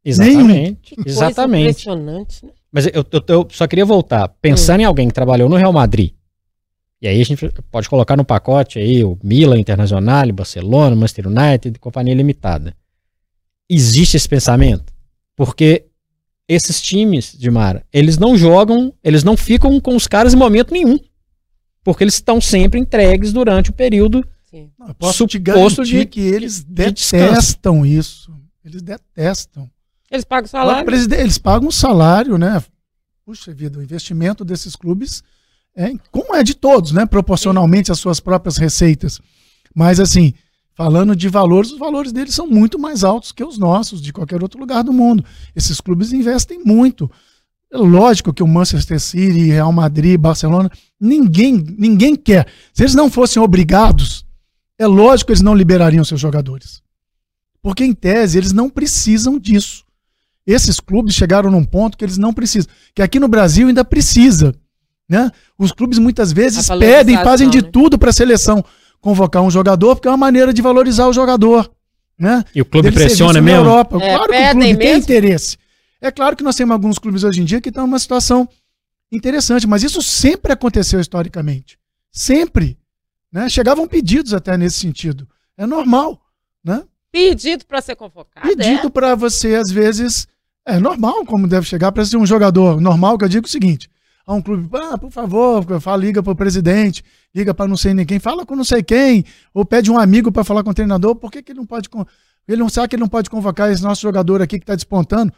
[0.03, 0.95] Exatamente.
[0.95, 1.69] Coisa Exatamente.
[1.69, 2.51] Impressionante, né?
[2.71, 4.27] Mas eu, eu- eu só queria voltar.
[4.41, 6.11] Pensando em alguém que trabalhou no Real Madrid,
[7.01, 11.79] e aí a gente pode colocar no pacote aí o Milan Internacional, Barcelona, Manchester United,
[11.79, 12.75] Companhia Limitada.
[13.69, 14.93] Existe esse pensamento?
[15.35, 15.85] Porque
[16.47, 20.73] esses times, de Mara, eles não jogam, eles não ficam com os caras em momento
[20.73, 20.99] nenhum.
[21.83, 24.23] Porque eles estão sempre entregues durante o período.
[24.49, 24.69] Sim.
[24.77, 27.29] Não, Eu posso te Suposto garantir de- que eles de descanso.
[27.29, 28.31] detestam isso.
[28.63, 29.69] Eles detestam.
[30.11, 30.93] Eles pagam salário.
[30.93, 32.61] Eles pagam um salário, né?
[33.25, 35.23] Puxa vida, o investimento desses clubes
[35.73, 37.05] é como é de todos, né?
[37.05, 39.21] Proporcionalmente às suas próprias receitas.
[39.73, 40.33] Mas assim,
[40.75, 44.43] falando de valores, os valores deles são muito mais altos que os nossos, de qualquer
[44.43, 45.23] outro lugar do mundo.
[45.55, 47.09] Esses clubes investem muito.
[47.71, 52.47] É lógico que o Manchester City, Real Madrid, Barcelona, ninguém, ninguém quer.
[52.73, 54.25] Se eles não fossem obrigados,
[54.77, 56.81] é lógico que eles não liberariam seus jogadores.
[57.61, 59.85] Porque, em tese, eles não precisam disso.
[60.51, 62.71] Esses clubes chegaram num ponto que eles não precisam.
[62.93, 64.53] Que aqui no Brasil ainda precisa.
[65.07, 65.29] Né?
[65.57, 67.69] Os clubes muitas vezes A pedem, fazem de né?
[67.71, 68.63] tudo para a seleção
[68.99, 71.71] convocar um jogador, porque é uma maneira de valorizar o jogador.
[72.17, 72.43] Né?
[72.53, 73.61] E o clube ser pressiona mesmo.
[73.61, 73.97] Europa.
[73.97, 75.03] É, claro que o clube tem mesmo?
[75.03, 75.57] interesse.
[75.99, 78.47] É claro que nós temos alguns clubes hoje em dia que estão numa situação
[79.11, 81.77] interessante, mas isso sempre aconteceu historicamente.
[82.11, 82.77] Sempre.
[83.31, 83.49] Né?
[83.49, 85.27] Chegavam pedidos até nesse sentido.
[85.57, 86.21] É normal.
[86.63, 86.83] Né?
[87.11, 88.47] Pedido pra ser convocado.
[88.47, 90.27] Pedido para você, às vezes,
[90.65, 93.89] é normal como deve chegar para ser um jogador normal, que eu digo o seguinte:
[94.25, 97.03] a um clube, ah, por favor, fala, liga para o presidente,
[97.33, 100.31] liga para não sei nem quem, fala com não sei quem, ou pede um amigo
[100.31, 101.89] para falar com o treinador, por que, que ele não pode.
[102.47, 105.31] Ele não sabe que ele não pode convocar esse nosso jogador aqui que está despontando?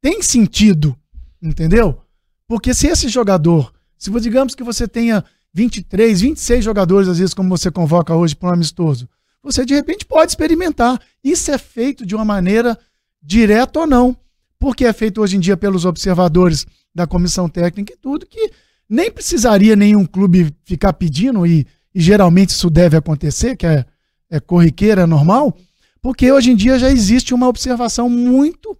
[0.00, 0.96] Tem sentido,
[1.40, 2.00] entendeu?
[2.46, 7.48] Porque se esse jogador, se digamos que você tenha 23, 26 jogadores, às vezes, como
[7.48, 9.08] você convoca hoje para um amistoso,
[9.42, 11.00] você de repente pode experimentar.
[11.22, 12.78] Isso é feito de uma maneira
[13.22, 14.16] direta ou não,
[14.62, 18.52] porque é feito hoje em dia pelos observadores da comissão técnica e tudo, que
[18.88, 23.84] nem precisaria nenhum clube ficar pedindo, e, e geralmente isso deve acontecer, que é,
[24.30, 25.52] é corriqueira, é normal,
[26.00, 28.78] porque hoje em dia já existe uma observação muito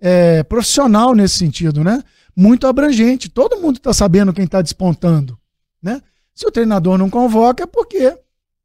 [0.00, 2.00] é, profissional nesse sentido, né?
[2.36, 3.28] Muito abrangente.
[3.28, 5.36] Todo mundo está sabendo quem está despontando,
[5.82, 6.00] né?
[6.32, 8.16] Se o treinador não convoca é porque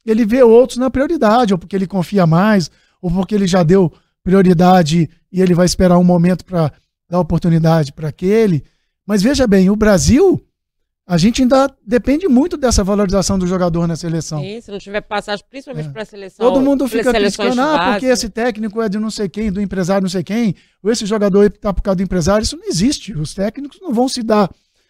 [0.06, 2.70] ele vê outros na prioridade, ou porque ele confia mais,
[3.02, 3.92] ou porque ele já deu
[4.24, 6.72] prioridade e ele vai esperar um momento para
[7.10, 8.64] dar oportunidade para aquele.
[9.06, 10.40] Mas veja bem, o Brasil,
[11.08, 14.40] a gente ainda depende muito dessa valorização do jogador na seleção.
[14.40, 15.92] Sim, se não tiver passagem, principalmente É.
[15.92, 16.48] para a seleção.
[16.48, 20.04] Todo mundo fica criticando, ah, porque esse técnico é de não sei quem, do empresário
[20.04, 22.44] não sei quem, ou esse jogador está por causa do empresário.
[22.44, 23.12] Isso não existe.
[23.12, 24.50] Os técnicos não vão se dar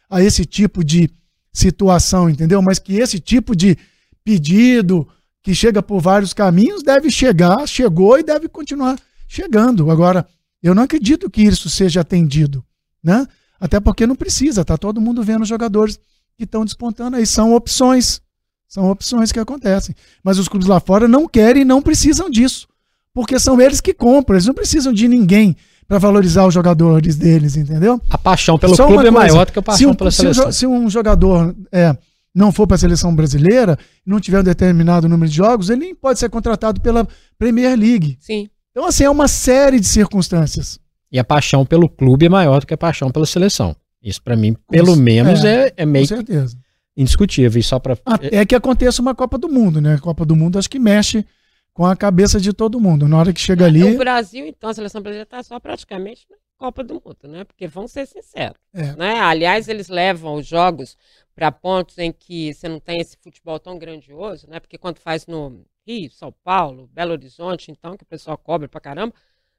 [0.09, 1.09] a esse tipo de
[1.53, 2.61] situação, entendeu?
[2.61, 3.77] Mas que esse tipo de
[4.23, 5.07] pedido,
[5.41, 8.97] que chega por vários caminhos, deve chegar, chegou e deve continuar
[9.28, 9.89] chegando.
[9.89, 10.26] Agora,
[10.61, 12.63] eu não acredito que isso seja atendido,
[13.03, 13.28] né?
[13.59, 15.97] Até porque não precisa, tá todo mundo vendo os jogadores
[16.38, 17.26] que estão despontando aí.
[17.26, 18.21] São opções.
[18.67, 19.95] São opções que acontecem.
[20.24, 22.67] Mas os clubes lá fora não querem e não precisam disso.
[23.13, 25.55] Porque são eles que compram, eles não precisam de ninguém
[25.88, 28.01] para valorizar os jogadores deles, entendeu?
[28.09, 30.21] A paixão pelo Só clube é maior do que a se paixão um, pela se
[30.21, 30.51] um seleção.
[30.51, 31.95] se um jogador é,
[32.34, 35.95] não for para a seleção brasileira, não tiver um determinado número de jogos, ele nem
[35.95, 37.07] pode ser contratado pela
[37.38, 38.17] Premier League.
[38.19, 38.49] Sim.
[38.76, 40.80] Então, assim, é uma série de circunstâncias.
[41.11, 43.76] E a paixão pelo clube é maior do que a paixão pela seleção.
[44.01, 46.57] Isso pra mim, pelo c- menos, é, é, é meio Com certeza.
[46.97, 47.59] indiscutível.
[47.59, 49.93] E só para Até que aconteça uma Copa do Mundo, né?
[49.95, 51.26] A Copa do Mundo acho que mexe
[51.71, 53.07] com a cabeça de todo mundo.
[53.07, 53.95] Na hora que chega O ali.
[53.95, 57.43] Brasil, então, a seleção brasileira está só praticamente na Copa do Mundo, né?
[57.43, 58.57] Porque vamos ser sinceros.
[58.74, 58.95] É.
[58.95, 59.19] Né?
[59.19, 60.97] Aliás, eles levam os jogos
[61.36, 64.59] para pontos em que você não tem esse futebol tão grandioso, né?
[64.59, 68.79] Porque quando faz no Rio, São Paulo, Belo Horizonte, então, que o pessoal cobra pra
[68.79, 69.13] caramba,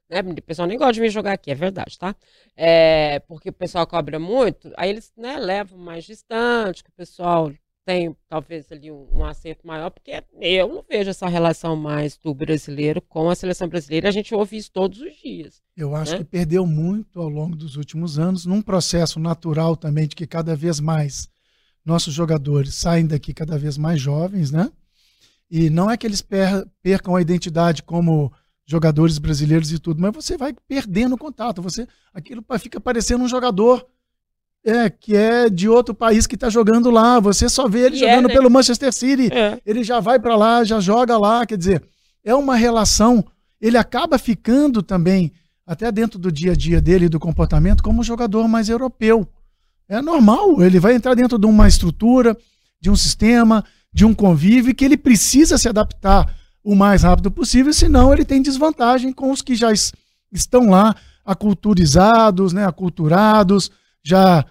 [0.09, 0.21] né?
[0.21, 2.15] O pessoal nem gosta de vir jogar aqui, é verdade, tá?
[2.55, 7.51] É, porque o pessoal cobra muito, aí eles né, levam mais distante, que o pessoal
[7.85, 12.33] tem talvez ali um, um acerto maior, porque eu não vejo essa relação mais do
[12.33, 15.61] brasileiro com a seleção brasileira, a gente ouve isso todos os dias.
[15.77, 16.17] Eu acho né?
[16.19, 20.55] que perdeu muito ao longo dos últimos anos, num processo natural também de que cada
[20.55, 21.29] vez mais
[21.85, 24.71] nossos jogadores saem daqui cada vez mais jovens, né?
[25.49, 28.31] E não é que eles per- percam a identidade como
[28.65, 31.61] jogadores brasileiros e tudo, mas você vai perdendo contato.
[31.61, 33.85] Você aquilo fica parecendo um jogador
[34.63, 37.19] é, que é de outro país que está jogando lá.
[37.19, 38.33] Você só vê ele E é, jogando né?
[38.33, 39.61] pelo Manchester City É.
[39.65, 41.83] ele já vai para lá, já joga lá, quer dizer,
[42.23, 43.23] é uma relação,
[43.61, 45.31] ele acaba ficando também,
[45.67, 49.27] até dentro do dia a dia dele e do comportamento, como um jogador mais europeu.
[49.87, 52.35] É normal, ele vai entrar dentro de uma estrutura,
[52.81, 53.63] de um sistema,
[53.95, 58.41] de um convívio que ele precisa se adaptar o mais rápido possível, senão ele tem
[58.41, 59.93] desvantagem com os que já es-
[60.33, 60.93] estão lá
[61.23, 63.71] aculturizados, né, aculturados,
[64.03, 64.45] já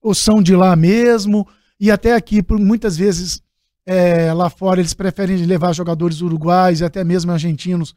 [0.00, 1.44] ou são de lá mesmo,
[1.80, 3.42] e até aqui, por muitas vezes,
[3.84, 7.96] é, lá fora, eles preferem levar jogadores uruguais e até mesmo argentinos,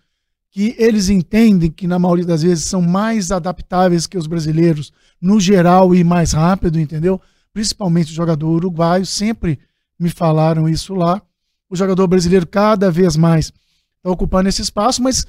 [0.49, 5.39] que eles entendem que, na maioria das vezes, são mais adaptáveis que os brasileiros, no
[5.39, 7.21] geral, e mais rápido, entendeu?
[7.53, 9.59] Principalmente o jogador uruguaio, sempre
[10.01, 11.21] me falaram isso lá.
[11.69, 13.53] O jogador brasileiro cada vez mais
[13.97, 15.25] está ocupando esse espaço, mas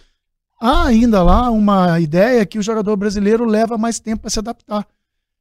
[0.61, 4.87] há ainda lá uma ideia que o jogador brasileiro leva mais tempo para se adaptar.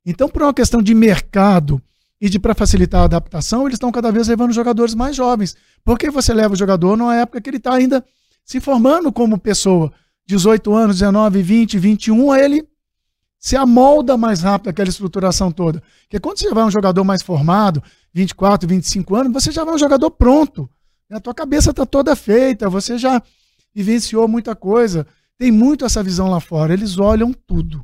[0.06, 1.82] Então, por uma questão de mercado
[2.20, 5.56] e de para facilitar a adaptação, eles estão cada vez levando jogadores mais jovens.
[5.84, 8.04] Porque você leva o jogador numa época que ele está ainda
[8.44, 9.94] se formando como pessoa,
[10.28, 12.68] 18 anos, 19, 20, 21, aí ele
[13.40, 15.82] se amolda mais rápido aquela estruturação toda.
[16.04, 17.82] Porque quando você vai um jogador mais formado,
[18.14, 20.70] 24, 25 anos, você já vai um jogador pronto.
[21.10, 21.18] né?
[21.18, 23.22] A tua cabeça está toda feita, você já
[23.74, 25.08] vivenciou muita coisa.
[25.38, 26.74] Tem muito essa visão lá fora.
[26.74, 27.84] Eles olham tudo.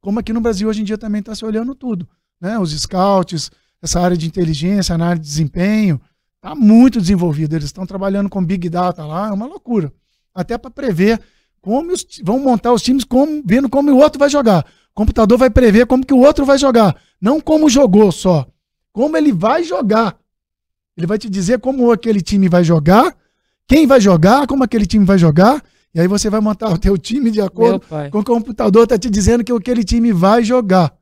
[0.00, 2.08] Como aqui no Brasil hoje em dia também está se olhando tudo.
[2.40, 2.58] Né?
[2.58, 3.50] Os scouts,
[3.82, 6.00] essa área de inteligência, na área de desempenho,
[6.36, 7.54] está muito desenvolvido.
[7.54, 9.92] Eles estão trabalhando com Big Data lá, é uma loucura.
[10.34, 11.20] Até para prever
[11.60, 14.64] como os, vão montar os times, como, vendo como o outro vai jogar.
[14.90, 16.96] O computador vai prever como que o outro vai jogar.
[17.20, 18.46] Não como jogou só.
[19.00, 20.14] Como ele vai jogar.
[20.94, 23.16] Ele vai te dizer como aquele time vai jogar,
[23.66, 25.62] quem vai jogar, como aquele time vai jogar.
[25.94, 27.80] E aí você vai montar o teu time de acordo
[28.10, 30.92] com o computador está te dizendo que aquele time vai jogar.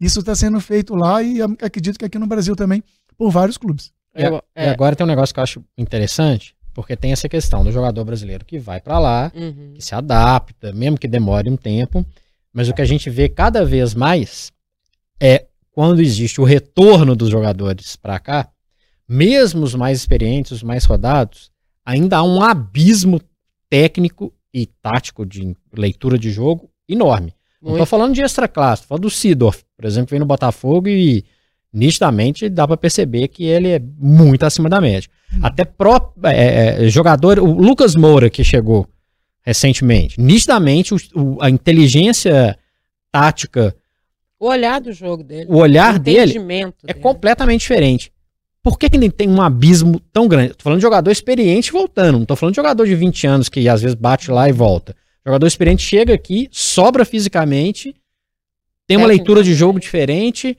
[0.00, 2.84] Isso está sendo feito lá e acredito que aqui no Brasil também,
[3.18, 3.90] por vários clubes.
[4.16, 7.64] E, Eu- e agora tem um negócio que eu acho interessante, porque tem essa questão
[7.64, 9.72] do jogador brasileiro que vai pra lá, Uhum.
[9.74, 12.06] que se adapta, mesmo que demore um tempo,
[12.52, 14.52] mas o que a gente vê cada vez mais
[15.20, 18.48] é quando existe o retorno dos jogadores pra cá,
[19.08, 21.50] mesmo os mais experientes, os mais rodados,
[21.84, 23.20] ainda há um abismo
[23.68, 27.34] técnico e tático de leitura de jogo enorme.
[27.62, 27.88] Não tô Muito.
[27.88, 31.24] falando de extra classe, tô falando do Sidorf, por exemplo, que vem no Botafogo e
[31.72, 35.08] nitidamente dá pra perceber que ele é muito acima da média.
[35.42, 38.88] Até pró é, é, jogador, o Lucas Moura que chegou
[39.42, 42.58] recentemente, nitidamente o- o- a inteligência
[43.12, 43.74] tática,
[44.40, 45.46] O olhar do jogo dele.
[45.50, 47.00] o olhar o dele é dele.
[47.00, 48.10] completamente diferente.
[48.62, 50.54] Por que, que ainda tem um abismo tão grande?
[50.54, 53.68] Tô falando de jogador experiente voltando, não tô falando de jogador de 20 anos que
[53.68, 54.96] às vezes bate lá e volta.
[55.24, 57.94] Jogador experiente chega aqui, sobra fisicamente,
[58.86, 60.56] tem uma leitura de jogo diferente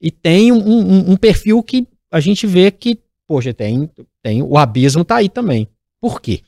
[0.00, 3.90] e tem um, um- um perfil que a gente vê que, poxa, tem,
[4.22, 5.68] tem o abismo tá aí também.
[6.00, 6.40] Por quê?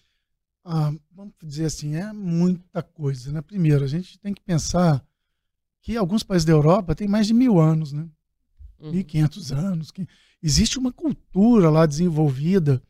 [0.64, 3.42] Ah, vamos dizer assim, é muita coisa, né?
[3.42, 5.02] Primeiro, a gente tem que pensar
[5.86, 8.08] que alguns países da Europa têm mais de mil anos, né?
[8.80, 8.90] Uhum.
[8.90, 9.90] 1.500 anos.
[9.92, 10.04] Que
[10.42, 12.82] existe uma cultura lá desenvolvida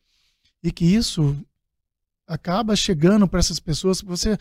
[0.63, 1.37] e que isso
[2.27, 4.01] acaba chegando para essas pessoas.
[4.01, 4.39] Você,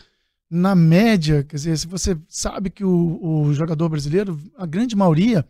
[0.48, 5.46] na média, quer dizer, se você sabe que o, o jogador brasileiro, a grande maioria,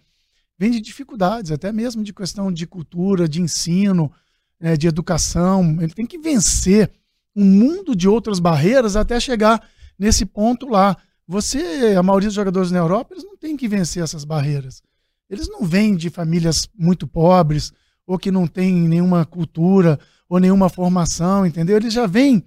[0.59, 4.11] vem de dificuldades, até mesmo de questão de cultura, de ensino,
[4.59, 5.81] eh, de educação.
[5.81, 6.91] Ele tem que vencer
[7.37, 9.63] um mundo de outras barreiras até chegar
[9.97, 10.97] nesse ponto lá.
[11.29, 14.83] Você, a maioria dos jogadores na Europa, eles não têm que vencer essas barreiras.
[15.29, 17.73] Eles não vêm de famílias muito pobres
[18.07, 19.99] ou que não têm nenhuma cultura
[20.29, 21.77] ou nenhuma formação, entendeu?
[21.77, 22.45] Eles já vêm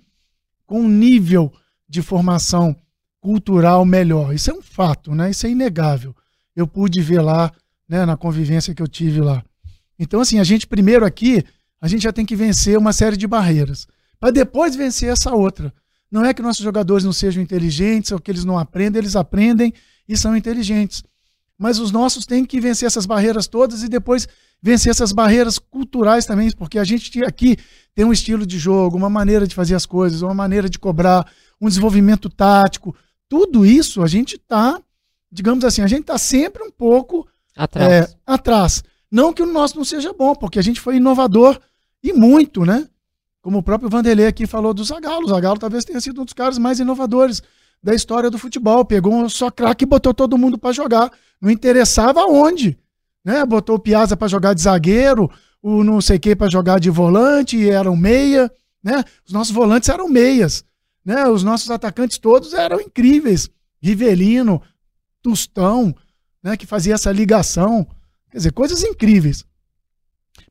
[0.66, 1.52] com um nível
[1.88, 2.76] de formação
[3.20, 4.34] cultural melhor.
[4.34, 5.30] Isso é um fato, né?
[5.32, 6.16] Isso é inegável.
[6.56, 7.52] Eu pude ver lá,
[7.88, 9.44] né, na convivência que eu tive lá.
[9.98, 11.44] Então, assim, a gente primeiro aqui,
[11.82, 13.88] a gente já tem que vencer uma série de barreiras,
[14.20, 15.74] para depois vencer essa outra.
[16.12, 19.74] Não é que nossos jogadores não sejam inteligentes ou que eles não aprendem, eles aprendem
[20.08, 21.04] e são inteligentes.
[21.58, 24.28] Mas os nossos têm que vencer essas barreiras todas e depois
[24.62, 27.58] vencer essas barreiras culturais também, porque a gente aqui
[27.94, 31.30] tem um estilo de jogo, uma maneira de fazer as coisas, uma maneira de cobrar,
[31.60, 32.96] um desenvolvimento tático.
[33.28, 34.82] Tudo isso a gente está,
[35.32, 37.92] digamos assim, a gente está sempre um pouco Atrás.
[37.92, 38.84] é, atrás.
[39.12, 41.60] Não que o nosso não seja bom, porque a gente foi inovador
[42.04, 42.88] e muito, né?
[43.50, 45.26] Como o próprio Vanderlei aqui falou do Zagallo.
[45.26, 47.42] O Zagallo talvez tenha sido um dos caras mais inovadores
[47.82, 48.86] da história do futebol.
[48.86, 51.12] Pegou um só craque e botou todo mundo para jogar.
[51.42, 52.78] Não interessava onde.
[53.26, 53.44] Né?
[53.44, 55.32] Botou o Piazza para jogar de zagueiro,
[55.64, 58.52] o não sei quem para jogar de volante, era um meia.
[58.84, 59.04] Né?
[59.26, 60.64] Os nossos volantes eram meias.
[61.04, 61.28] Né?
[61.28, 63.50] Os nossos atacantes todos eram incríveis.
[63.82, 64.62] Rivelino,
[65.24, 65.96] Tostão,
[66.44, 66.56] né?
[66.56, 67.88] que fazia essa ligação.
[68.30, 69.44] Quer dizer, coisas incríveis.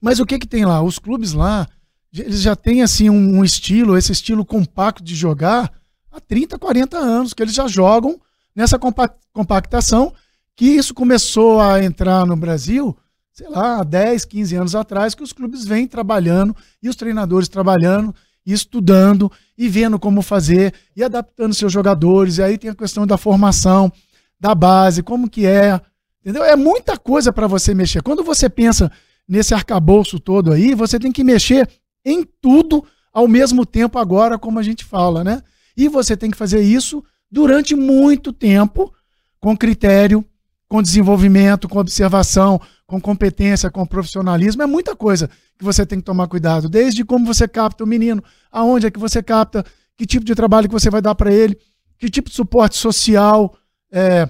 [0.00, 0.82] Mas o que que tem lá?
[0.82, 1.68] Os clubes lá,
[2.16, 5.70] eles já têm assim um, um estilo, esse estilo compacto de jogar
[6.10, 8.20] há 30, 40 anos, que eles já jogam
[8.54, 10.12] nessa compa- compactação,
[10.56, 12.96] que isso começou a entrar no Brasil,
[13.32, 17.48] sei lá, há 10, 15 anos atrás, que os clubes vêm trabalhando e os treinadores
[17.48, 22.38] trabalhando e estudando e vendo como fazer e adaptando seus jogadores.
[22.38, 23.92] E aí tem a questão da formação,
[24.40, 25.80] da base, como que é,
[26.20, 26.42] entendeu?
[26.42, 28.02] É muita coisa para você mexer.
[28.02, 28.90] Quando você pensa
[29.28, 31.68] nesse arcabouço todo aí, você tem que mexer
[32.10, 35.42] em tudo ao mesmo tempo agora, como a gente fala, né?
[35.76, 38.92] E você tem que fazer isso durante muito tempo,
[39.40, 40.24] com critério,
[40.68, 44.62] com desenvolvimento, com observação, com competência, com profissionalismo.
[44.62, 45.28] É muita coisa
[45.58, 48.98] que você tem que tomar cuidado, desde como você capta o menino, aonde é que
[48.98, 49.64] você capta,
[49.96, 51.58] que tipo de trabalho que você vai dar para ele,
[51.98, 53.56] que tipo de suporte social,
[53.90, 54.28] é,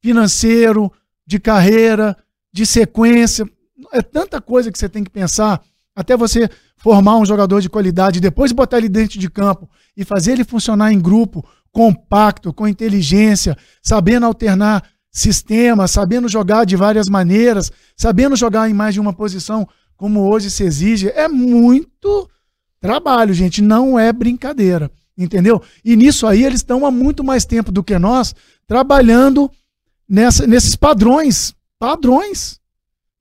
[0.00, 0.90] financeiro,
[1.26, 2.16] de carreira,
[2.52, 3.48] de sequência.
[3.92, 5.62] É tanta coisa que você tem que pensar
[5.94, 6.48] até você
[6.82, 10.92] formar um jogador de qualidade, depois botar ele dentro de campo e fazer ele funcionar
[10.92, 18.68] em grupo, compacto, com inteligência, sabendo alternar sistemas, sabendo jogar de várias maneiras, sabendo jogar
[18.68, 22.28] em mais de uma posição, como hoje se exige, é muito
[22.80, 25.62] trabalho, gente, não é brincadeira, entendeu?
[25.84, 28.34] E nisso aí eles estão há muito mais tempo do que nós
[28.66, 29.48] trabalhando
[30.08, 32.58] nessa, nesses padrões, padrões.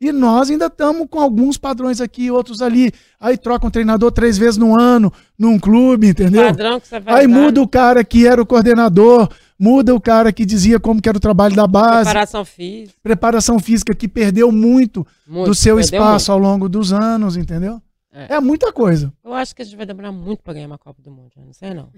[0.02, 2.92] E nós ainda estamos com alguns padrões aqui, outros ali.
[3.20, 6.44] Aí troca um treinador três vezes no ano, num clube, entendeu?
[6.48, 9.30] Padrão que você vai Aí muda o cara que era o coordenador,
[9.60, 12.98] muda o cara que dizia como que era o trabalho da base, Preparação física.
[13.04, 17.80] preparação física que perdeu muito, muito, do seu espaço ao longo dos anos, entendeu?
[18.12, 18.34] É.
[18.34, 19.06] É, muita coisa.
[19.06, 19.18] muito.
[19.24, 21.46] Eu acho que a gente vai demorar muito pra ganhar uma Copa do Mundo, eu
[21.46, 21.90] não sei não.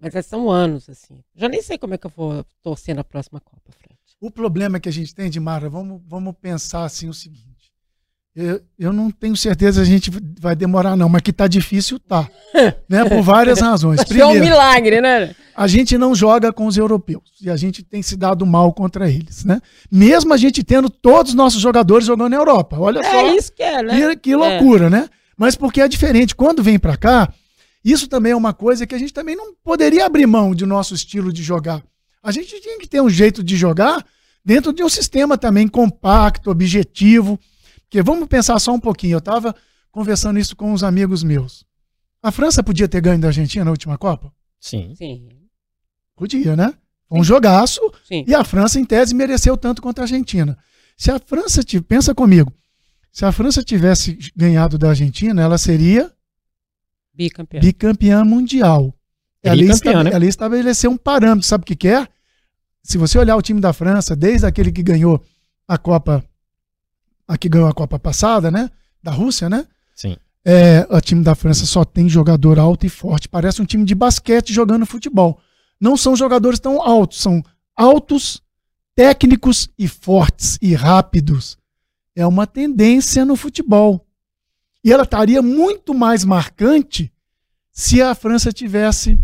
[0.00, 1.18] Mas é, são anos, assim.
[1.34, 3.89] Já nem sei como é que eu vou torcer na próxima Copa, Fred.
[4.20, 7.48] O problema que a gente tem, Dimara, vamos, vamos pensar assim o seguinte.
[8.36, 11.98] Eu, eu não tenho certeza se a gente vai demorar, não, mas que tá difícil,
[11.98, 12.28] tá.
[12.88, 13.04] né?
[13.08, 14.04] Por várias razões.
[14.04, 15.34] Que é um milagre, né?
[15.60, 19.10] a gente não joga com os europeus e a gente tem se dado mal contra
[19.10, 19.60] eles, né?
[19.90, 22.78] Mesmo a gente tendo todos os nossos jogadores jogando na Europa.
[22.78, 23.34] Olha É só.
[23.34, 24.00] isso que é, né?
[24.00, 25.08] Que, que loucura, né?
[25.36, 26.34] Mas porque é diferente.
[26.34, 27.30] Quando vem pra cá,
[27.84, 30.94] isso também é uma coisa que a gente também não poderia abrir mão de nosso
[30.94, 31.82] estilo de jogar.
[32.22, 34.04] A gente tinha que ter um jeito de jogar
[34.44, 37.38] dentro de um sistema também compacto, objetivo.
[37.82, 39.14] Porque vamos pensar só um pouquinho.
[39.14, 39.54] Eu estava
[39.90, 41.64] conversando isso com uns amigos meus.
[42.22, 44.32] A França podia ter ganho da Argentina na última Copa?
[44.60, 44.94] Sim.
[44.94, 45.28] Sim,
[46.14, 46.74] Podia, né?
[47.08, 48.24] Foi um jogaço sim.
[48.28, 50.56] e a França, em tese, mereceu tanto quanto a Argentina.
[50.96, 52.52] Se a França, tiv- pensa comigo,
[53.10, 56.12] se a França tivesse ganhado da Argentina, ela seria
[57.14, 57.60] Bicampeão.
[57.62, 58.94] bicampeã mundial.
[59.44, 60.10] Ia, Tricampeã, esta- né?
[60.24, 62.06] ia estabelecer um parâmetro, sabe o que, que é?
[62.82, 65.22] Se você olhar o time da França, desde aquele que ganhou
[65.68, 66.24] a Copa,
[67.28, 68.70] a que ganhou a Copa passada, né?
[69.02, 69.66] Da Rússia, né?
[69.94, 70.16] Sim.
[70.44, 73.28] É, o time da França só tem jogador alto e forte.
[73.28, 75.38] Parece um time de basquete jogando futebol.
[75.80, 77.42] Não são jogadores tão altos, são
[77.76, 78.42] altos,
[78.94, 81.56] técnicos e fortes e rápidos.
[82.16, 84.06] É uma tendência no futebol.
[84.82, 87.12] E ela estaria muito mais marcante
[87.70, 89.18] se a França tivesse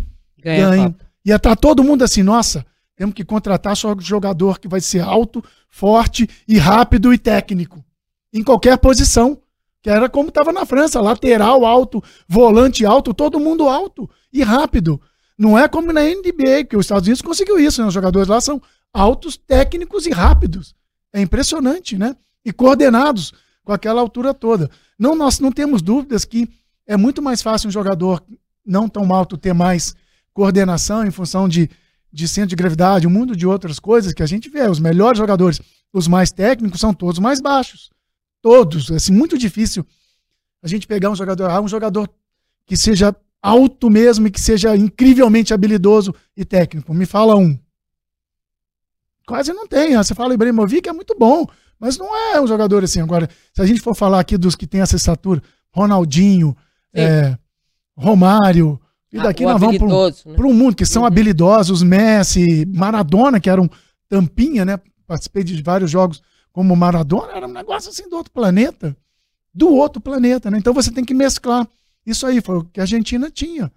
[0.55, 0.95] Ganha.
[1.25, 5.43] Ia estar todo mundo assim, nossa, temos que contratar só jogador que vai ser alto,
[5.69, 7.85] forte e rápido e técnico.
[8.33, 9.39] Em qualquer posição.
[9.83, 15.01] Que era como estava na França, lateral alto, volante alto, todo mundo alto e rápido.
[15.39, 17.87] Não é como na NBA, que os Estados Unidos conseguiu isso, né?
[17.87, 18.61] Os jogadores lá são
[18.93, 20.75] altos, técnicos e rápidos.
[21.13, 22.17] É impressionante, né?
[22.45, 23.33] E coordenados
[23.65, 24.69] com aquela altura toda.
[24.99, 26.49] Não, nós não temos dúvidas que
[26.85, 28.25] é muito mais fácil um jogador
[28.65, 29.95] não tão alto ter mais
[30.37, 31.71] coordenação em função de,
[32.13, 34.69] de centro de gravidade, um mundo de outras coisas que a gente vê.
[34.69, 37.91] Os melhores jogadores, os mais técnicos, são todos mais baixos.
[38.43, 38.91] Todos.
[38.91, 39.85] É assim, muito difícil
[40.63, 42.11] a gente pegar um jogador, ah, um jogador
[42.67, 46.93] que seja alto mesmo e que seja incrivelmente habilidoso e técnico.
[46.93, 47.59] Me fala um.
[49.27, 49.95] Quase não tem.
[49.95, 51.47] Ah, Você fala Ibrahimovic, é muito bom,
[51.81, 53.01] mas não é um jogador assim.
[53.01, 56.55] Agora, se a gente for falar aqui dos que tem essa estatura, Ronaldinho,
[56.93, 57.39] é,
[57.97, 58.79] Romário,
[59.17, 59.87] e daqui Ah, nós vamos para
[60.33, 60.45] né?
[60.45, 61.07] um mundo que são Uhum.
[61.09, 63.69] habilidosos, Messi, Maradona, que era um
[64.09, 64.79] tampinha, né?
[65.07, 68.97] Participei de vários jogos como Maradona, era um negócio assim do outro planeta,
[69.53, 70.59] do outro planeta, né?
[70.59, 71.67] Então você tem que mesclar.
[72.05, 73.71] Isso aí foi o que a Argentina tinha,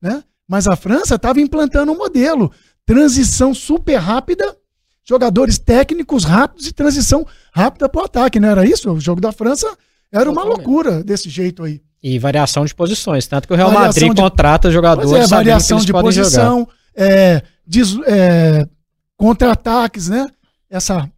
[0.00, 0.22] né?
[0.48, 2.50] Mas a França estava implantando um modelo,
[2.84, 4.56] transição super rápida,
[5.04, 8.90] jogadores técnicos rápidos e transição rápida para o ataque, não era isso?
[8.90, 9.66] O jogo da França
[10.12, 11.80] era uma loucura desse jeito aí.
[12.06, 13.26] E variação de posições.
[13.26, 15.92] Tanto que o Real Variação Madrid de- contrata jogadores Pois é, variação que eles de
[15.92, 16.24] podem jogar.
[16.26, 18.68] posição, é, des- é,
[19.16, 20.28] contra-ataques, né?
[20.68, 21.10] Essa,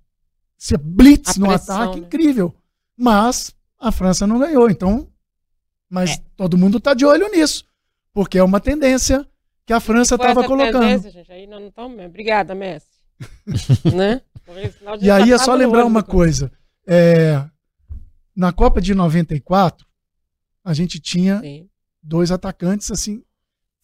[0.61, 2.07] esse blitz A no pressão, ataque, né?
[2.07, 2.55] incrível.
[2.97, 5.09] Mas a França não ganhou, então.
[5.91, 6.21] Mas É.
[6.37, 7.65] todo mundo está de olho nisso,
[8.13, 9.27] porque é uma tendência
[9.65, 10.81] que a França estava essa colocando.
[10.83, 12.11] tendência, gente, aí nós não estamos mesmo.
[12.11, 12.87] Obrigada, Messi.
[13.93, 14.21] né?
[15.01, 16.53] E aí é tá só no lembrar uma coisa:
[16.87, 17.43] é,
[18.37, 19.86] na Copa de 94,
[20.67, 21.69] a gente tinha Sim.
[22.03, 23.23] dois atacantes assim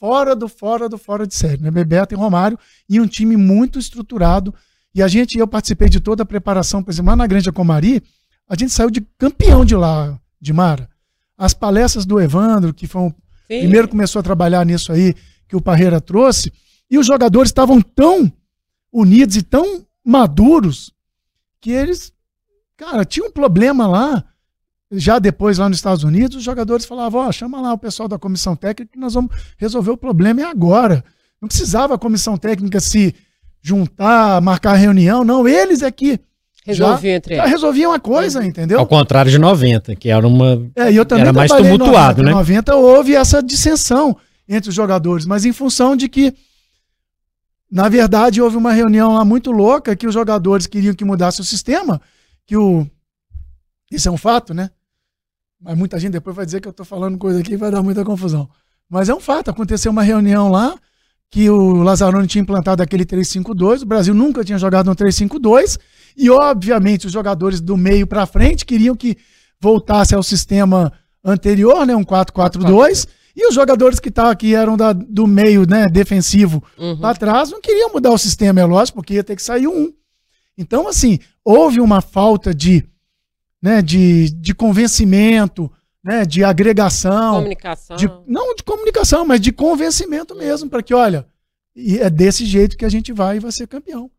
[0.01, 1.70] fora do fora do fora de série, né?
[1.70, 2.59] Bebeto e Romário
[2.89, 4.53] e um time muito estruturado.
[4.93, 8.03] E a gente, eu participei de toda a preparação, por exemplo, lá na Grande Comari,
[8.49, 10.91] a gente saiu de campeão de lá, de Mara.
[11.39, 13.11] As palestras do Evandro, que foi o
[13.47, 13.61] Sim.
[13.61, 15.14] primeiro começou a trabalhar nisso aí,
[15.47, 16.53] que o Parreira trouxe,
[16.91, 18.30] e os jogadores estavam tão
[18.93, 20.93] unidos e tão maduros
[21.61, 22.12] que eles,
[22.76, 24.24] cara, tinha um problema lá.
[24.93, 28.18] Já depois, lá nos Estados Unidos, os jogadores falavam: Ó, chama lá o pessoal da
[28.18, 31.03] comissão técnica que nós vamos resolver o problema é agora.
[31.40, 33.14] Não precisava a comissão técnica se
[33.61, 35.49] juntar, marcar reunião, não.
[35.49, 36.20] Eles é que
[36.64, 37.53] Resolvi entre já eles.
[37.53, 38.78] resolviam a coisa, entendeu?
[38.78, 40.70] Ao contrário de 90, que era uma.
[40.76, 42.22] É, e eu também Era mais tumultuado, 90.
[42.22, 42.30] né?
[42.30, 44.16] Em 90 houve essa dissensão
[44.49, 46.32] entre os jogadores, mas em função de que,
[47.70, 51.45] na verdade, houve uma reunião lá muito louca que os jogadores queriam que mudasse o
[51.45, 52.01] sistema,
[52.47, 52.86] que o...
[53.90, 54.70] Isso é um fato, né?
[55.63, 57.83] Mas muita gente depois vai dizer que eu tô falando coisa aqui e vai dar
[57.83, 58.49] muita confusão.
[58.91, 60.75] Mas é um fato, aconteceu uma reunião lá
[61.31, 65.79] que o Lazzaroni tinha implantado aquele 3-5-2, o Brasil nunca tinha jogado no 3-5-2,
[66.15, 69.17] e obviamente os jogadores do meio para frente queriam que
[69.59, 70.93] voltasse ao sistema
[71.25, 75.89] anterior, né, um 4-4-2, e os jogadores que, tá, que eram da, do meio né,
[75.89, 76.99] defensivo Uhum.
[76.99, 79.91] para trás não queriam mudar o sistema, é lógico, porque ia ter que sair um.
[80.59, 82.85] Então, assim, houve uma falta de,
[83.63, 85.71] né, de, de convencimento,
[86.03, 87.97] né, de agregação, Comunicação.
[87.97, 91.27] de, não de comunicação, mas de convencimento mesmo, para que, olha,
[91.77, 94.11] é desse jeito que a gente vai e vai ser campeão.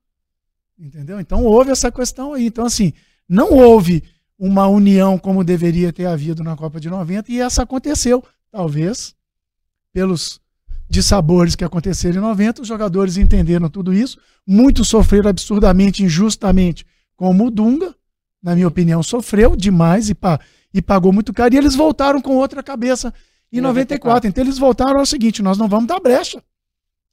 [0.79, 1.19] Entendeu?
[1.19, 2.45] Então houve essa questão aí.
[2.45, 2.93] Então, assim,
[3.27, 4.03] não houve
[4.39, 9.13] uma união como deveria ter havido na Copa de 90 e essa aconteceu, talvez,
[9.91, 10.41] pelos
[10.89, 16.85] dissabores que aconteceram em 90, os jogadores entenderam tudo isso, muitos sofreram absurdamente, injustamente,
[17.15, 17.95] como o Dunga,
[18.43, 20.37] na minha opinião, sofreu demais e, pa
[20.73, 23.13] e pagou muito caro, e eles voltaram com outra cabeça
[23.51, 24.27] em 94.
[24.27, 24.27] 94.
[24.27, 26.43] Então eles voltaram ao seguinte: nós não vamos dar brecha.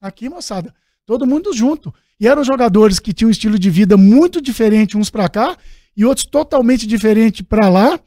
[0.01, 0.75] Aqui, moçada,
[1.07, 1.95] todo mundo junto.
[2.19, 5.57] E eram jogadores que tinham um estilo de vida muito diferente uns para cá
[5.97, 8.01] e outros totalmente diferente para lá,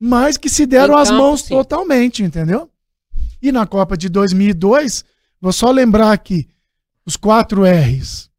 [0.00, 1.48] mas que se deram então, as mãos sim.
[1.50, 2.70] totalmente, entendeu?
[3.40, 5.04] E na Copa de 2002,
[5.40, 6.48] vou só lembrar aqui
[7.04, 8.30] os quatro R's: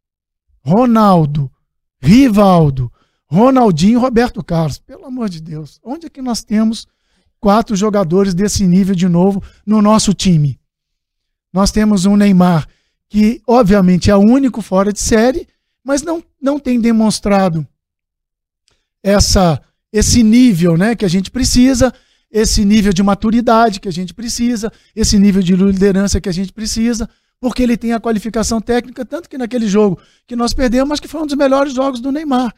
[0.66, 1.50] Ronaldo,
[2.02, 2.92] Rivaldo,
[3.28, 4.80] Ronaldinho e Roberto Carlos.
[4.80, 6.88] Pelo amor de Deus, onde é que nós temos
[7.40, 10.60] quatro jogadores desse nível de novo no nosso time?
[11.52, 12.68] Nós temos um Neymar
[13.10, 15.48] que, obviamente, é o único fora de série,
[15.84, 17.66] mas não, não tem demonstrado
[19.02, 19.62] essa
[19.92, 21.94] esse nível né, que a gente precisa,
[22.30, 26.52] esse nível de maturidade que a gente precisa, esse nível de liderança que a gente
[26.52, 27.10] precisa,
[27.40, 31.08] porque ele tem a qualificação técnica, tanto que naquele jogo que nós perdemos, mas que
[31.08, 32.54] foi um dos melhores jogos do Neymar.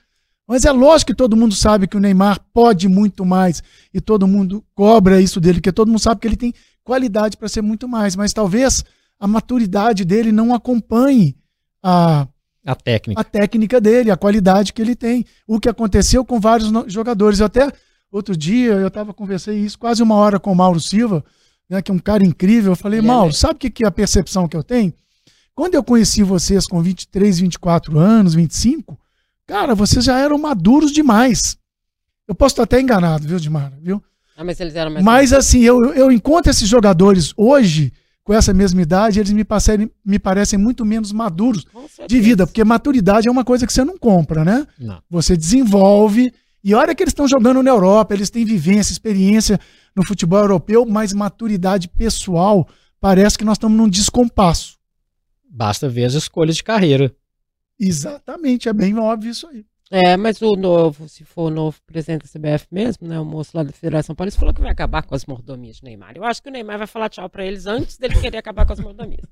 [0.50, 3.62] Mas é lógico que todo mundo sabe que o Neymar pode muito mais
[3.94, 6.52] e todo mundo cobra isso dele, porque todo mundo sabe que ele tem
[6.84, 8.84] qualidade para ser muito mais, mas talvez
[9.20, 11.38] a maturidade dele não acompanhe
[11.84, 12.28] a,
[12.66, 13.22] a técnica.
[13.22, 15.24] a técnica dele, a qualidade que ele tem.
[15.46, 17.40] O que aconteceu com vários jogadores.
[17.40, 17.72] Eu até
[18.12, 21.24] outro dia eu estava conversando isso quase uma hora com o Mauro Silva,
[21.70, 22.72] né, que é um cara incrível.
[22.72, 24.92] Eu falei, Mauro, sabe o que, que é a percepção que eu tenho?
[25.54, 28.98] Quando eu conheci vocês com 23, 24 anos, 25,
[29.50, 31.58] cara, vocês já eram maduros demais.
[32.28, 33.76] Eu posso estar até enganado, viu, Dimara?
[33.82, 34.02] Viu?
[34.38, 37.92] Ah, mas eles eram mais Mas assim, eu, eu encontro esses jogadores hoje
[38.24, 41.66] com essa mesma idade, eles me, passarem, me parecem muito menos maduros
[42.08, 44.68] de vida, porque maturidade é uma coisa que você não compra, né?
[44.78, 45.02] Não.
[45.10, 46.32] Você desenvolve.
[46.64, 49.60] E olha que eles estão jogando na Europa, eles têm vivência, experiência
[49.96, 52.68] no futebol europeu, mas maturidade pessoal
[53.02, 54.78] parece que nós estamos num descompasso.
[55.50, 57.12] Basta ver as escolhas de carreira.
[57.80, 59.66] Exatamente, é bem óbvio isso aí.
[59.92, 63.58] É, mas o novo, se for o novo presidente da CBF mesmo, né, o moço
[63.58, 66.14] lá da Federação Paulista falou que vai acabar com as mordomias do Neymar.
[66.16, 68.74] Eu acho que o Neymar vai falar tchau para eles antes dele querer acabar com
[68.74, 69.26] as mordomias.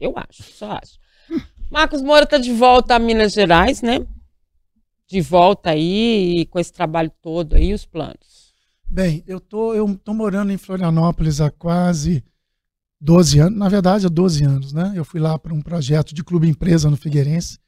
[0.00, 0.98] Eu acho, só acho.
[1.70, 4.04] Marcos Moura está de volta a Minas Gerais, né?
[5.06, 8.52] De volta aí com esse trabalho todo aí, os planos.
[8.88, 12.24] Bem, eu tô, eu tô morando em Florianópolis há quase
[13.00, 14.92] 12 anos, na verdade há 12 anos, né?
[14.96, 17.62] Eu fui lá para um projeto de clube empresa no Figueirense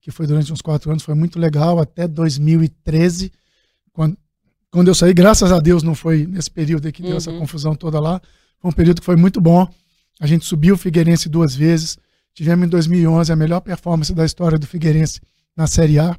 [0.00, 3.32] que foi durante uns quatro anos, foi muito legal, até 2013,
[3.92, 4.16] quando,
[4.70, 7.16] quando eu saí, graças a Deus não foi nesse período que deu uhum.
[7.16, 8.20] essa confusão toda lá,
[8.60, 9.68] foi um período que foi muito bom,
[10.20, 11.98] a gente subiu o Figueirense duas vezes,
[12.34, 15.20] tivemos em 2011 a melhor performance da história do Figueirense
[15.56, 16.16] na Série A,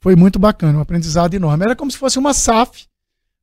[0.00, 2.86] foi muito bacana, um aprendizado enorme, era como se fosse uma SAF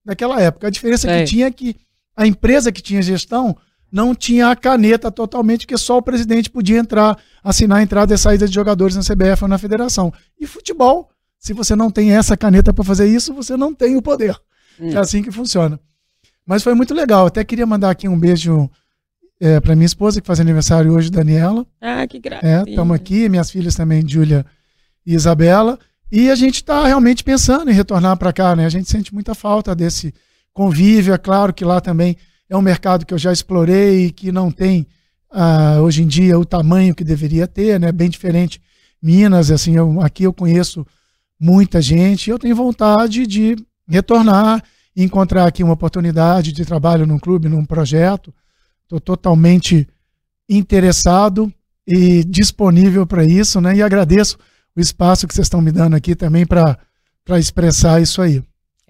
[0.06, 1.20] daquela época, a diferença é.
[1.24, 1.76] que tinha é que
[2.16, 3.58] a empresa que tinha gestão
[3.94, 8.18] não tinha a caneta totalmente, porque só o presidente podia entrar, assinar a entrada e
[8.18, 10.12] saída de jogadores na CBF ou na federação.
[10.40, 14.02] E futebol, se você não tem essa caneta para fazer isso, você não tem o
[14.02, 14.36] poder.
[14.80, 14.90] Hum.
[14.90, 15.80] É assim que funciona.
[16.44, 17.28] Mas foi muito legal.
[17.28, 18.68] Até queria mandar aqui um beijo
[19.40, 21.64] é, para minha esposa, que faz aniversário hoje, Daniela.
[21.80, 22.48] Ah, que graça.
[22.48, 24.44] É, estamos aqui, minhas filhas também, Júlia
[25.06, 25.78] e Isabela.
[26.12, 28.66] E a gente está realmente pensando em retornar para cá, né?
[28.66, 30.12] A gente sente muita falta desse
[30.52, 31.14] convívio.
[31.14, 32.18] É claro que lá também
[32.50, 34.86] é um mercado que eu já explorei e que não tem
[35.32, 37.92] uh, hoje em dia o tamanho que deveria ter, né?
[37.92, 38.62] Bem diferente.
[39.02, 40.86] Minas, assim, eu, aqui eu conheço
[41.40, 42.30] muita gente.
[42.30, 43.56] Eu tenho vontade de
[43.88, 44.64] retornar
[44.96, 48.34] e encontrar aqui uma oportunidade de trabalho num clube, num projeto.
[48.84, 49.88] Estou totalmente
[50.50, 51.52] interessado
[51.88, 53.76] e disponível para isso, né?
[53.76, 54.38] E agradeço
[54.76, 56.78] o espaço que vocês estão me dando aqui também para
[57.40, 58.44] expressar isso aí.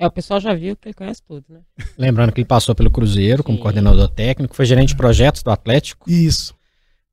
[0.04, 1.62] É, o pessoal já viu que ele conhece tudo, né?
[1.98, 3.62] Lembrando que ele passou pelo Cruzeiro como Sim.
[3.62, 6.12] coordenador técnico, foi gerente de projetos do Atlético.
[6.12, 6.54] Isso.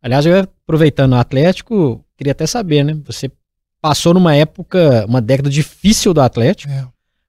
[0.02, 3.00] Aliás, eu aproveitando o Atlético, queria até saber, né?
[3.04, 3.30] Você
[3.80, 6.72] passou numa época, uma década difícil do Atlético.
[6.72, 6.84] É.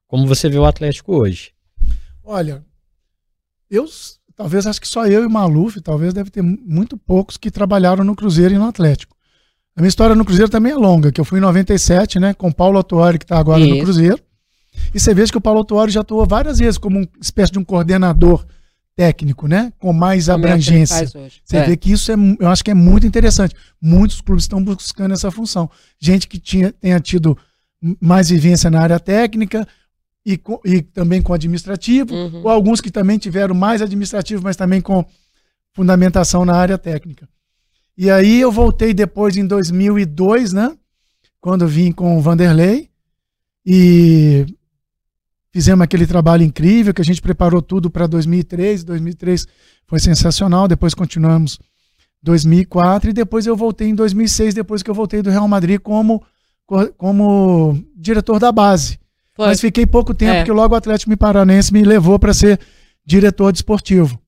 [0.08, 1.52] Como você vê o Atlético hoje?
[2.24, 2.66] Olha,
[3.70, 3.86] eu
[4.36, 8.04] talvez acho que só eu e o Maluf, talvez deve ter muito poucos que trabalharam
[8.04, 9.16] no Cruzeiro e no Atlético.
[9.76, 12.52] A minha história no Cruzeiro também é longa, que eu fui em 97, né, com
[12.52, 13.76] Paulo Atuari, que está agora Isso.
[13.76, 14.31] no Cruzeiro.
[14.94, 17.60] E você vê que o Paulo Autuori já atuou várias vezes como uma espécie de
[17.60, 18.46] um coordenador
[18.96, 19.72] técnico, né?
[19.80, 21.04] Com mais como é abrangência.
[21.04, 21.66] É você é.
[21.66, 23.56] vê que isso é, eu acho que é muito interessante.
[23.82, 25.70] Muitos clubes estão buscando essa função.
[26.00, 27.38] Gente que tinha, tenha tido
[28.00, 29.68] mais vivência na área técnica
[30.26, 32.42] e, com, e também com administrativo, uhum.
[32.44, 35.04] ou alguns que também tiveram mais administrativo, mas também com
[35.74, 37.28] fundamentação na área técnica.
[37.98, 40.76] E aí eu voltei depois em 2002, né?
[41.42, 42.88] quando vim com o Vanderlei
[43.66, 44.46] e
[45.52, 48.84] fizemos aquele trabalho incrível que a gente preparou tudo para 2003.
[48.84, 49.48] 2003
[49.86, 50.68] foi sensacional.
[50.68, 51.60] Depois continuamos
[52.24, 56.24] 2004 e depois eu voltei em 2006, depois que eu voltei do Real Madrid como,
[56.98, 59.00] como diretor da base.
[59.34, 59.48] Foi.
[59.48, 60.38] Mas fiquei pouco tempo, é.
[60.40, 62.60] porque logo o Atlético Paranense me levou para ser
[63.06, 64.20] diretor desportivo.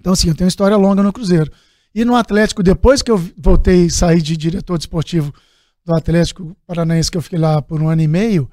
[0.00, 1.50] Então, assim, eu tenho uma história longa no Cruzeiro.
[1.94, 5.34] E no Atlético, depois que eu voltei e saí de diretor desportivo
[5.84, 8.48] do Atlético Paranaense, que eu fiquei lá por um ano e meio,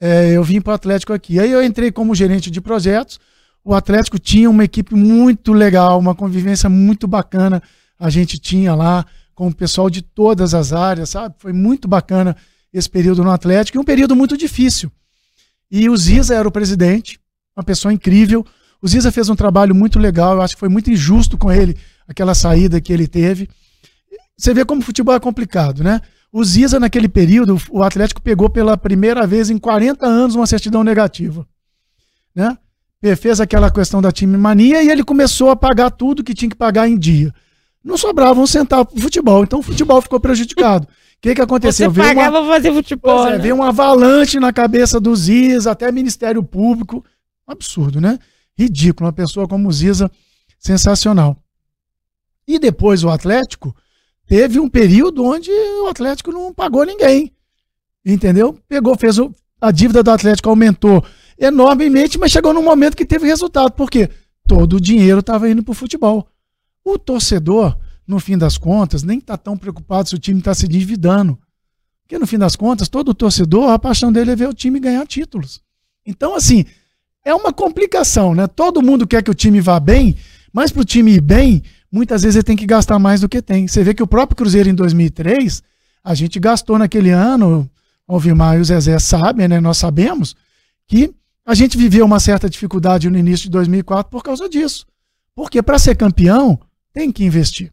[0.00, 1.38] é, eu vim para o Atlético aqui.
[1.40, 3.18] Aí eu entrei como gerente de projetos.
[3.64, 7.62] O Atlético tinha uma equipe muito legal, uma convivência muito bacana.
[7.98, 11.34] A gente tinha lá com o pessoal de todas as áreas, sabe?
[11.38, 12.36] Foi muito bacana
[12.72, 14.90] esse período no Atlético e um período muito difícil.
[15.70, 17.20] E o Ziza era o presidente,
[17.56, 18.44] uma pessoa incrível.
[18.80, 21.76] O Ziza fez um trabalho muito legal, eu acho que foi muito injusto com ele
[22.06, 23.48] aquela saída que ele teve.
[24.36, 26.00] Você vê como o futebol é complicado, né?
[26.32, 30.84] O Ziza, naquele período, o Atlético pegou pela primeira vez em 40 anos uma certidão
[30.84, 31.46] negativa.
[32.34, 32.56] Né?
[33.16, 36.56] Fez aquela questão da time mania e ele começou a pagar tudo que tinha que
[36.56, 37.32] pagar em dia.
[37.82, 40.86] Não sobrava um centavo pro futebol, então o futebol ficou prejudicado.
[40.86, 41.90] O que, que aconteceu?
[41.90, 42.52] Você pagava uma...
[42.52, 43.22] fazer futebol.
[43.22, 43.38] Pois é, né?
[43.38, 47.04] veio um avalanche na cabeça do Ziza, até Ministério Público.
[47.46, 48.18] Absurdo, né?
[48.56, 49.06] Ridículo.
[49.06, 50.10] Uma pessoa como o Ziza,
[50.58, 51.36] sensacional.
[52.46, 53.74] E depois o Atlético
[54.28, 57.32] teve um período onde o Atlético não pagou ninguém.
[58.04, 58.56] Entendeu?
[58.68, 61.02] Pegou, fez o, a dívida do Atlético aumentou
[61.38, 63.72] enormemente, mas chegou num momento que teve resultado.
[63.72, 64.08] Por quê?
[64.46, 66.28] Todo o dinheiro estava indo para o futebol.
[66.84, 67.76] O torcedor,
[68.06, 71.38] no fim das contas, nem está tão preocupado se o time está se endividando.
[72.02, 75.06] Porque, no fim das contas, todo torcedor, a paixão dele é ver o time ganhar
[75.06, 75.60] títulos.
[76.06, 76.64] Então, assim,
[77.24, 78.46] é uma complicação, né?
[78.46, 80.16] Todo mundo quer que o time vá bem,
[80.52, 83.42] mas para o time ir bem, muitas vezes ele tem que gastar mais do que
[83.42, 83.66] tem.
[83.66, 85.62] Você vê que o próprio Cruzeiro em 2003,
[86.02, 87.68] a gente gastou naquele ano,
[88.06, 89.60] o Vilmar e o Zezé sabem, né?
[89.60, 90.34] Nós sabemos
[90.86, 91.12] que
[91.44, 94.86] a gente viveu uma certa dificuldade no início de 2004 por causa disso.
[95.34, 96.58] Porque para ser campeão,
[96.92, 97.72] tem que investir.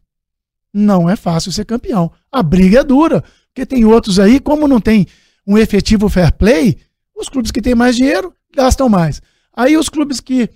[0.72, 2.10] Não é fácil ser campeão.
[2.30, 5.06] A briga é dura, porque tem outros aí, como não tem
[5.46, 6.78] um efetivo fair play,
[7.14, 9.22] os clubes que têm mais dinheiro gastam mais.
[9.54, 10.50] Aí os clubes que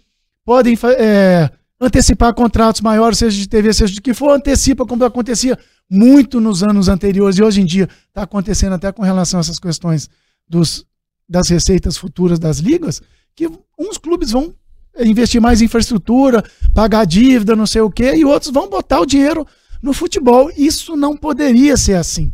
[0.45, 1.51] podem é,
[1.81, 5.59] antecipar contratos maiores, seja de TV, seja de que for, antecipa como acontecia
[5.89, 9.59] muito nos anos anteriores e hoje em dia está acontecendo até com relação a essas
[9.59, 10.11] questões
[10.47, 10.85] dos,
[11.29, 13.01] das receitas futuras das ligas,
[13.35, 14.55] que uns clubes vão
[14.99, 19.07] investir mais em infraestrutura, pagar dívida, não sei o quê, e outros vão botar o
[19.07, 19.47] dinheiro
[19.83, 20.51] no futebol.
[20.57, 22.33] Isso não poderia ser assim.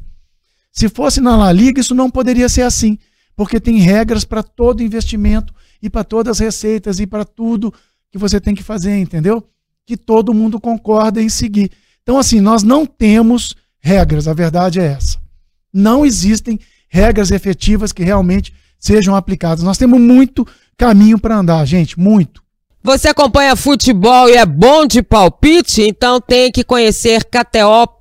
[0.73, 2.99] Se fosse na La Liga, isso não poderia ser assim,
[3.37, 7.73] porque tem regras para todo investimento e para todas as receitas e para tudo
[8.17, 9.45] que você tem que fazer, entendeu?
[9.85, 11.71] Que todo mundo concorda em seguir.
[12.03, 15.19] Então, assim, nós não temos regras, a verdade é essa.
[15.73, 16.59] Não existem
[16.89, 19.63] regras efetivas que realmente sejam aplicadas.
[19.63, 20.47] Nós temos muito
[20.77, 22.43] caminho para andar, gente, muito.
[22.83, 25.83] Você acompanha futebol e é bom de palpite?
[25.83, 27.96] Então tem que conhecer KTO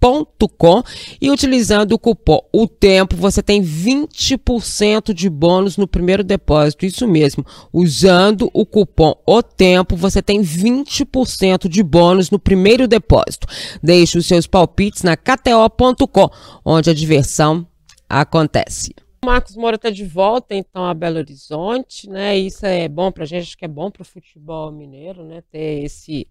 [0.00, 0.82] com
[1.20, 6.86] e utilizando o cupom O Tempo você tem 20% de bônus no primeiro depósito.
[6.86, 7.44] Isso mesmo.
[7.72, 13.46] Usando o cupom O Tempo você tem 20% de bônus no primeiro depósito.
[13.82, 16.30] Deixe os seus palpites na KTO.com,
[16.64, 17.66] onde a diversão
[18.08, 18.94] acontece.
[19.22, 22.38] O Marcos Moura está de volta então a Belo Horizonte, né?
[22.38, 25.42] Isso é bom para a gente, acho que é bom para o futebol mineiro, né?
[25.50, 26.26] Ter esse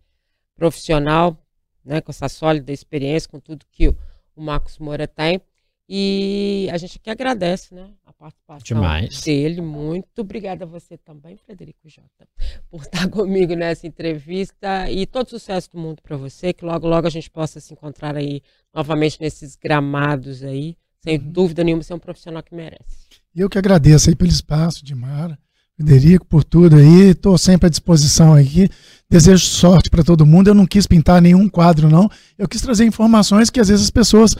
[0.57, 1.37] profissional
[1.83, 3.97] né, com essa sólida experiência, com tudo que o,
[4.35, 5.41] o Marcos Moura tem.
[5.91, 9.21] E a gente aqui agradece né, a participação Demais.
[9.21, 9.59] dele.
[9.59, 12.27] Muito obrigada a você também, Frederico Jota,
[12.69, 14.87] por estar comigo nessa entrevista.
[14.91, 18.15] E todo sucesso do mundo para você, que logo, logo a gente possa se encontrar
[18.15, 20.77] aí novamente nesses gramados aí.
[21.01, 21.31] Sem uhum.
[21.31, 23.07] dúvida nenhuma, você é um profissional que merece.
[23.35, 25.39] Eu que agradeço aí pelo espaço, Dimara.
[25.75, 27.11] Frederico, por tudo aí.
[27.11, 28.69] Estou sempre à disposição aqui.
[29.09, 30.49] Desejo sorte para todo mundo.
[30.49, 32.09] Eu não quis pintar nenhum quadro, não.
[32.37, 34.35] Eu quis trazer informações que às vezes as pessoas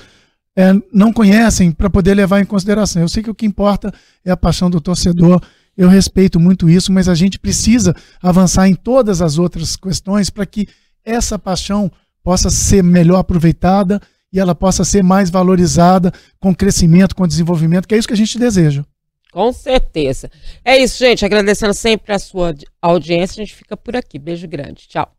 [0.56, 3.02] é, não conhecem para poder levar em consideração.
[3.02, 3.94] Eu sei que o que importa
[4.24, 5.42] é a paixão do torcedor.
[5.76, 10.46] Eu respeito muito isso, mas a gente precisa avançar em todas as outras questões para
[10.46, 10.68] que
[11.04, 11.92] essa paixão
[12.24, 14.00] possa ser melhor aproveitada
[14.32, 18.18] e ela possa ser mais valorizada com crescimento, com desenvolvimento, que é isso que a
[18.18, 18.84] gente deseja.
[19.32, 20.30] Com certeza.
[20.66, 21.24] É isso, gente.
[21.26, 23.42] Agradecendo sempre a sua audiência.
[23.42, 24.18] A gente fica por aqui.
[24.18, 24.88] Beijo grande.
[24.88, 25.19] Tchau.